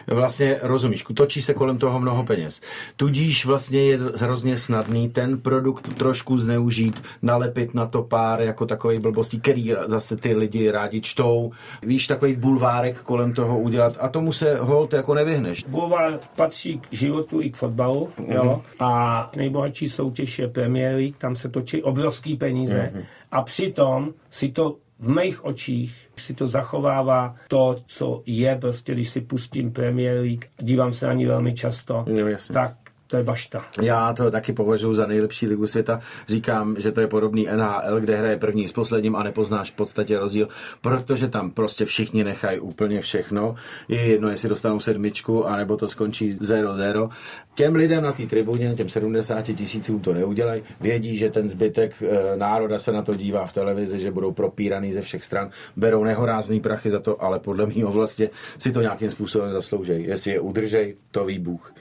Vlastně 0.06 0.58
rozumíš, 0.62 1.04
točí 1.14 1.42
se 1.42 1.54
kolem 1.54 1.78
toho 1.78 2.00
mnoho 2.00 2.24
peněz. 2.24 2.60
Tudíž 2.96 3.46
vlastně 3.46 3.80
je 3.80 3.98
hrozně 4.16 4.56
snadný 4.56 5.08
ten 5.08 5.40
produkt 5.40 5.94
trošku 5.94 6.38
zneužít, 6.38 7.02
nalepit 7.22 7.74
na 7.74 7.86
to 7.86 8.02
pár 8.02 8.40
jako 8.40 8.66
takový 8.66 8.98
blbostí, 8.98 9.40
který 9.40 9.74
zase 9.86 10.16
ty 10.16 10.34
lidi 10.34 10.70
rádi 10.70 11.00
čtou. 11.00 11.52
Víš, 11.82 12.06
takový 12.06 12.36
bulvárek 12.36 12.98
kolem 13.02 13.32
toho 13.32 13.60
udělat 13.60 13.96
a 14.00 14.08
tomu 14.08 14.32
se 14.32 14.58
hold 14.60 14.92
jako 14.92 15.14
nevyhneš. 15.14 15.64
Bulvár 15.68 16.20
patří 16.36 16.78
k 16.78 16.86
životu 16.90 17.40
i 17.40 17.50
k 17.50 17.56
fotbalu, 17.56 18.08
mm-hmm. 18.18 18.34
jo? 18.34 18.62
A 18.80 19.30
nejbohatší 19.36 19.88
soutěž 19.88 20.38
je 20.38 20.48
Premier 20.48 20.94
League, 20.94 21.16
tam 21.16 21.36
se 21.36 21.48
točí 21.48 21.82
obrovský 21.82 22.36
peníze. 22.36 22.90
Mm-hmm. 22.94 23.04
A 23.32 23.42
přitom 23.42 24.14
si 24.30 24.48
to 24.48 24.76
v 24.98 25.08
mých 25.08 25.44
očích 25.44 25.94
si 26.20 26.34
to 26.34 26.48
zachovává 26.48 27.34
to, 27.48 27.76
co 27.86 28.22
je, 28.26 28.56
prostě 28.60 28.92
když 28.92 29.08
si 29.08 29.20
pustím 29.20 29.72
Premier 29.72 30.20
League, 30.20 30.44
dívám 30.58 30.92
se 30.92 31.06
na 31.06 31.12
ní 31.12 31.26
velmi 31.26 31.54
často, 31.54 32.04
no, 32.08 32.30
tak 32.52 32.72
to 33.10 33.16
je 33.16 33.22
bašta. 33.22 33.64
Já 33.82 34.12
to 34.12 34.30
taky 34.30 34.52
považuji 34.52 34.94
za 34.94 35.06
nejlepší 35.06 35.46
ligu 35.46 35.66
světa. 35.66 36.00
Říkám, 36.28 36.76
že 36.78 36.92
to 36.92 37.00
je 37.00 37.06
podobný 37.06 37.48
NHL, 37.56 38.00
kde 38.00 38.16
hraje 38.16 38.36
první 38.36 38.68
s 38.68 38.72
posledním 38.72 39.16
a 39.16 39.22
nepoznáš 39.22 39.70
v 39.70 39.74
podstatě 39.74 40.18
rozdíl, 40.18 40.48
protože 40.80 41.28
tam 41.28 41.50
prostě 41.50 41.84
všichni 41.84 42.24
nechají 42.24 42.60
úplně 42.60 43.00
všechno. 43.00 43.54
Je 43.88 44.00
jedno, 44.00 44.30
jestli 44.30 44.48
dostanou 44.48 44.80
sedmičku, 44.80 45.46
anebo 45.46 45.76
to 45.76 45.88
skončí 45.88 46.38
0-0. 46.38 47.10
Těm 47.54 47.74
lidem 47.74 48.02
na 48.02 48.12
té 48.12 48.26
tribuně, 48.26 48.74
těm 48.74 48.88
70 48.88 49.42
tisícům 49.42 50.00
to 50.00 50.14
neudělají. 50.14 50.62
Vědí, 50.80 51.18
že 51.18 51.30
ten 51.30 51.48
zbytek 51.48 52.02
e, 52.02 52.36
národa 52.36 52.78
se 52.78 52.92
na 52.92 53.02
to 53.02 53.14
dívá 53.14 53.46
v 53.46 53.52
televizi, 53.52 53.98
že 53.98 54.10
budou 54.10 54.32
propíraný 54.32 54.92
ze 54.92 55.02
všech 55.02 55.24
stran, 55.24 55.50
berou 55.76 56.04
nehorázný 56.04 56.60
prachy 56.60 56.90
za 56.90 57.00
to, 57.00 57.22
ale 57.22 57.38
podle 57.38 57.66
mého 57.66 57.92
vlastně 57.92 58.30
si 58.58 58.72
to 58.72 58.80
nějakým 58.80 59.10
způsobem 59.10 59.52
zaslouží. 59.52 59.92
Jestli 59.96 60.30
je 60.30 60.40
udržej, 60.40 60.96
to 61.10 61.24
ví 61.24 61.38
Bůh. 61.38 61.72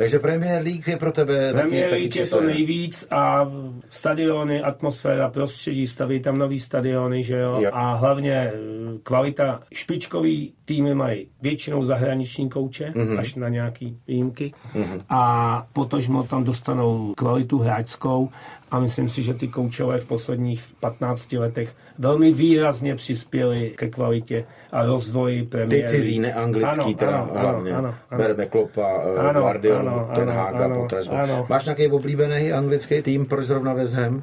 Takže 0.00 0.18
Premier 0.18 0.62
League 0.62 0.88
je 0.88 0.96
pro 0.96 1.12
tebe 1.12 1.52
Premier 1.52 1.82
taky, 1.82 1.94
League 1.94 2.12
taky 2.12 2.18
je 2.18 2.26
to 2.26 2.40
nejvíc 2.40 3.06
a 3.10 3.50
stadiony, 3.88 4.62
atmosféra, 4.62 5.30
prostředí, 5.30 5.86
staví 5.86 6.20
tam 6.20 6.38
nový 6.38 6.60
stadiony, 6.60 7.22
že 7.22 7.36
jo? 7.36 7.60
jo. 7.60 7.70
A 7.72 7.94
hlavně 7.94 8.32
eh, 8.32 8.58
kvalita 9.02 9.60
špičkový 9.72 10.54
týmy 10.70 10.94
mají 10.94 11.26
většinou 11.42 11.84
zahraniční 11.84 12.50
kouče, 12.50 12.92
mm-hmm. 12.94 13.18
až 13.18 13.34
na 13.34 13.48
nějaký 13.48 13.98
výjimky. 14.08 14.52
Mm-hmm. 14.74 15.00
A 15.08 15.66
potažmo 15.72 16.22
tam 16.22 16.44
dostanou 16.44 17.14
kvalitu 17.16 17.58
hráčskou 17.58 18.28
a 18.70 18.78
myslím 18.78 19.08
si, 19.08 19.22
že 19.22 19.34
ty 19.34 19.48
koučové 19.48 19.98
v 19.98 20.06
posledních 20.06 20.64
15 20.80 21.32
letech 21.32 21.74
velmi 21.98 22.32
výrazně 22.32 22.94
přispěli 22.94 23.70
ke 23.76 23.88
kvalitě 23.88 24.44
a 24.72 24.86
rozvoji 24.86 25.42
Premier 25.42 25.84
Ty 25.84 25.90
cizí, 25.90 26.18
neanglický 26.18 26.80
ano, 26.80 26.94
teda 26.94 27.18
ano, 27.20 27.40
hlavně. 27.40 27.72
Ano, 27.72 27.94
ano, 28.10 28.22
Berme 28.22 28.46
Klopa, 28.46 29.02
eh, 29.16 29.18
ano, 29.18 29.40
Guardiol, 29.40 29.78
ano, 29.78 30.10
Ten 30.14 30.30
Haga, 30.30 30.64
ano. 31.10 31.46
Máš 31.48 31.64
nějaký 31.64 31.88
oblíbený 31.88 32.52
anglický 32.52 33.02
tým, 33.02 33.26
proč 33.26 33.46
zrovna 33.46 33.72
West 33.72 33.94
Ham? 33.94 34.22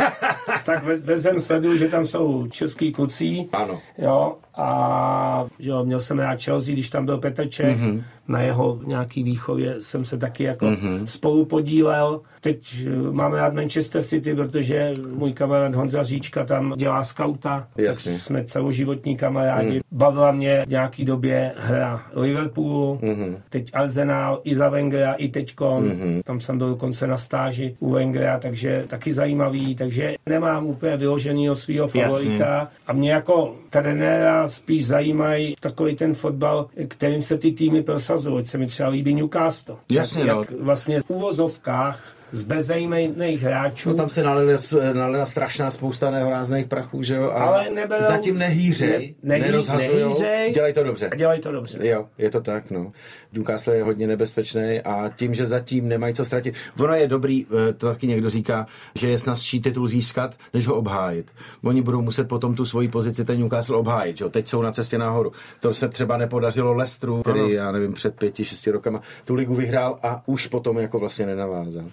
tak 0.64 0.84
West 0.84 1.26
Ham 1.26 1.40
sleduju, 1.40 1.76
že 1.76 1.88
tam 1.88 2.04
jsou 2.04 2.46
český 2.46 2.92
kluci. 2.92 3.48
Ano. 3.52 3.80
Jo, 3.98 4.36
a 4.56 5.46
jo, 5.58 5.84
měl 5.84 6.00
jsem 6.00 6.18
rád 6.18 6.42
Chelsea, 6.42 6.72
když 6.72 6.90
tam 6.90 7.06
byl 7.06 7.18
Petr 7.18 7.48
Čech. 7.48 7.80
Mm-hmm 7.80 8.02
na 8.28 8.40
jeho 8.40 8.80
nějaký 8.86 9.22
výchově 9.22 9.76
jsem 9.78 10.04
se 10.04 10.18
taky 10.18 10.44
jako 10.44 10.66
mm-hmm. 10.66 11.04
spolu 11.04 11.44
podílel. 11.44 12.20
Teď 12.40 12.76
eh, 12.86 13.12
máme 13.12 13.38
rád 13.38 13.54
Manchester 13.54 14.02
City, 14.02 14.34
protože 14.34 14.94
můj 15.14 15.32
kamarád 15.32 15.74
Honza 15.74 16.02
Říčka 16.02 16.44
tam 16.44 16.74
dělá 16.76 17.04
skauta, 17.04 17.68
Jasně. 17.76 18.12
tak 18.12 18.20
jsme 18.20 18.44
celoživotní 18.44 19.16
kamarádi. 19.16 19.74
Mm. 19.74 19.80
Bavila 19.92 20.32
mě 20.32 20.64
v 20.66 20.70
nějaký 20.70 21.04
době 21.04 21.52
hra 21.56 22.02
Liverpoolu, 22.14 22.98
mm-hmm. 23.02 23.36
teď 23.48 23.70
Arsenal 23.72 24.40
i 24.44 24.54
za 24.54 24.68
Wengera, 24.68 25.12
i 25.12 25.28
teďko. 25.28 25.64
Mm-hmm. 25.64 26.22
Tam 26.22 26.40
jsem 26.40 26.58
byl 26.58 26.68
dokonce 26.68 27.06
na 27.06 27.16
stáži 27.16 27.76
u 27.80 27.90
Wengera, 27.90 28.38
takže 28.38 28.84
taky 28.86 29.12
zajímavý, 29.12 29.74
takže 29.74 30.14
nemám 30.26 30.66
úplně 30.66 30.96
vyloženýho 30.96 31.56
svého 31.56 31.86
favorita. 31.86 32.44
Jasně. 32.44 32.68
A 32.86 32.92
mě 32.92 33.12
jako 33.12 33.54
trenéra 33.70 34.48
spíš 34.48 34.86
zajímají 34.86 35.56
takový 35.60 35.96
ten 35.96 36.14
fotbal, 36.14 36.66
kterým 36.88 37.22
se 37.22 37.38
ty 37.38 37.52
týmy 37.52 37.82
prosazují 37.82 38.13
prosazují. 38.14 38.46
Se 38.46 38.58
mi 38.58 38.66
třeba 38.66 38.88
líbí 38.88 39.14
Newcastle. 39.14 39.76
Jasně, 39.92 40.24
jak, 40.24 40.36
no. 40.36 40.40
jak 40.40 40.50
vlastně 40.50 41.00
v 41.00 41.10
uvozovkách 41.10 42.00
z 42.34 42.42
bezejmejných 42.42 43.42
hráčů. 43.42 43.88
No 43.88 43.94
tam 43.94 44.08
se 44.08 44.22
nalila, 44.22 44.58
nalila 44.92 45.26
strašná 45.26 45.70
spousta 45.70 46.10
nehorázných 46.10 46.66
prachů, 46.66 47.02
že 47.02 47.14
jo? 47.14 47.30
A 47.30 47.44
Ale 47.44 47.70
neberou, 47.70 48.02
zatím 48.02 48.38
nehýřej, 48.38 49.14
ne, 49.22 49.38
nehý, 49.38 49.42
nerozhazujou, 49.42 50.20
dělají 50.54 50.74
to 50.74 50.82
dobře. 50.82 51.08
A 51.08 51.14
dělají 51.14 51.40
to 51.40 51.52
dobře. 51.52 51.78
Jo, 51.82 52.06
je 52.18 52.30
to 52.30 52.40
tak, 52.40 52.70
no. 52.70 52.92
Newcastle 53.32 53.76
je 53.76 53.82
hodně 53.82 54.06
nebezpečný 54.06 54.80
a 54.84 55.10
tím, 55.16 55.34
že 55.34 55.46
zatím 55.46 55.88
nemají 55.88 56.14
co 56.14 56.24
ztratit. 56.24 56.54
Ono 56.80 56.94
je 56.94 57.08
dobrý, 57.08 57.46
eh, 57.68 57.72
to 57.72 57.86
taky 57.86 58.06
někdo 58.06 58.30
říká, 58.30 58.66
že 58.94 59.08
je 59.08 59.18
snazší 59.18 59.60
titul 59.60 59.86
získat, 59.86 60.34
než 60.54 60.66
ho 60.66 60.74
obhájit. 60.74 61.30
Oni 61.64 61.82
budou 61.82 62.02
muset 62.02 62.28
potom 62.28 62.54
tu 62.54 62.64
svoji 62.64 62.88
pozici 62.88 63.24
ten 63.24 63.38
Newcastle 63.40 63.76
obhájit, 63.76 64.16
že 64.16 64.24
jo? 64.24 64.28
Teď 64.28 64.48
jsou 64.48 64.62
na 64.62 64.72
cestě 64.72 64.98
nahoru. 64.98 65.32
To 65.60 65.74
se 65.74 65.88
třeba 65.88 66.16
nepodařilo 66.16 66.74
Lestru, 66.74 67.22
který, 67.22 67.40
ano. 67.40 67.48
já 67.48 67.72
nevím, 67.72 67.92
před 67.92 68.14
pěti, 68.14 68.44
šesti 68.44 68.70
rokama 68.70 69.00
tu 69.24 69.34
ligu 69.34 69.54
vyhrál 69.54 69.98
a 70.02 70.22
už 70.26 70.46
potom 70.46 70.78
jako 70.78 70.98
vlastně 70.98 71.26
nenavázal. 71.26 71.84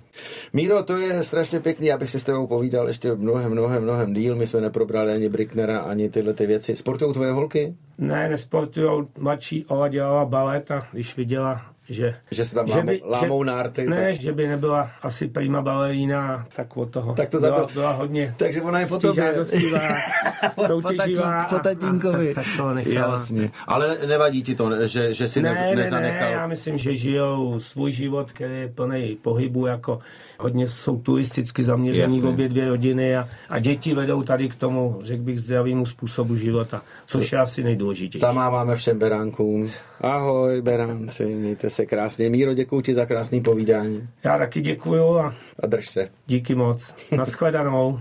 Míro, 0.54 0.84
to 0.84 0.98
je 0.98 1.24
strašně 1.24 1.60
pěkný, 1.60 1.92
abych 1.92 2.10
si 2.10 2.20
s 2.20 2.24
tebou 2.24 2.48
povídal 2.48 2.88
ještě 2.88 3.16
mnohem, 3.16 3.52
mnohem, 3.52 3.84
mnohem 3.84 4.14
díl. 4.14 4.36
My 4.36 4.48
jsme 4.48 4.62
neprobrali 4.62 5.14
ani 5.14 5.30
Bricknera, 5.30 5.80
ani 5.80 6.10
tyhle 6.10 6.34
ty 6.34 6.46
věci. 6.48 6.76
Sportují 6.76 7.14
tvoje 7.14 7.32
holky? 7.32 7.76
Ne, 7.98 8.30
nesportují. 8.30 9.08
Mladší 9.18 9.66
Ola 9.66 9.88
dělala 9.88 10.26
balet 10.26 10.72
a 10.72 10.80
když 10.92 11.18
viděla 11.18 11.71
že, 11.90 12.16
že 12.32 12.46
se 12.46 12.56
tam 12.56 12.68
že 12.68 12.82
by, 12.82 13.02
lámou, 13.06 13.44
že, 13.44 13.48
nárty. 13.48 13.88
Ne, 13.88 14.06
tak... 14.06 14.22
že 14.22 14.32
by 14.32 14.48
nebyla 14.48 14.92
asi 15.02 15.28
prima 15.28 15.62
balerína, 15.62 16.46
tak 16.56 16.78
od 16.78 16.90
toho 16.90 17.14
tak 17.14 17.30
to 17.30 17.40
byla, 17.40 17.50
zabil. 17.50 17.74
byla 17.74 17.92
hodně 17.92 18.36
Takže 18.38 18.62
ona 18.62 18.80
je 18.80 18.86
po 18.86 18.98
tobě. 18.98 19.36
soutěživá. 20.68 21.44
Po, 21.50 21.60
tatínkovi. 21.60 22.34
Tak, 22.34 22.46
tak 22.46 22.58
to 22.58 22.74
nechala. 22.74 23.12
Jasně. 23.12 23.52
Ale 23.68 23.98
nevadí 24.06 24.44
ti 24.44 24.56
to, 24.56 24.88
že, 24.88 25.14
že 25.14 25.28
si 25.30 25.42
ne, 25.42 25.54
ne, 25.54 25.76
nezanechal? 25.76 26.30
Ne, 26.30 26.34
já 26.34 26.48
myslím, 26.48 26.78
že 26.78 26.96
žijou 26.96 27.60
svůj 27.60 27.92
život, 27.92 28.32
který 28.32 28.60
je 28.60 28.68
plný 28.68 29.18
pohybu, 29.22 29.66
jako 29.66 30.00
hodně 30.40 30.68
jsou 30.68 30.98
turisticky 30.98 31.64
zaměření 31.64 32.22
v 32.22 32.28
obě 32.28 32.50
dvě 32.50 32.70
rodiny 32.70 33.18
a, 33.18 33.30
a 33.50 33.60
děti 33.60 33.94
vedou 33.94 34.24
tady 34.24 34.50
k 34.50 34.56
tomu, 34.56 35.00
řekl 35.02 35.24
bych, 35.24 35.40
zdravému 35.40 35.86
způsobu 35.86 36.36
života, 36.36 36.82
což 37.06 37.32
je 37.32 37.40
asi 37.40 37.64
nejdůležitější. 37.64 38.22
Zamáváme 38.22 38.76
všem 38.76 39.00
beránkům. 39.00 39.70
Ahoj, 40.02 40.62
beránci, 40.62 41.26
mějte 41.26 41.70
se 41.72 41.86
krásně. 41.86 42.30
Míro, 42.30 42.54
děkuji 42.54 42.82
ti 42.82 42.94
za 42.94 43.06
krásný 43.06 43.42
povídání. 43.42 44.08
Já 44.24 44.38
taky 44.38 44.62
děkuju 44.62 45.18
a, 45.18 45.34
a 45.60 45.68
drž 45.68 45.90
se. 45.90 46.10
Díky 46.28 46.56
moc. 46.56 46.96
Naschledanou. 47.12 48.00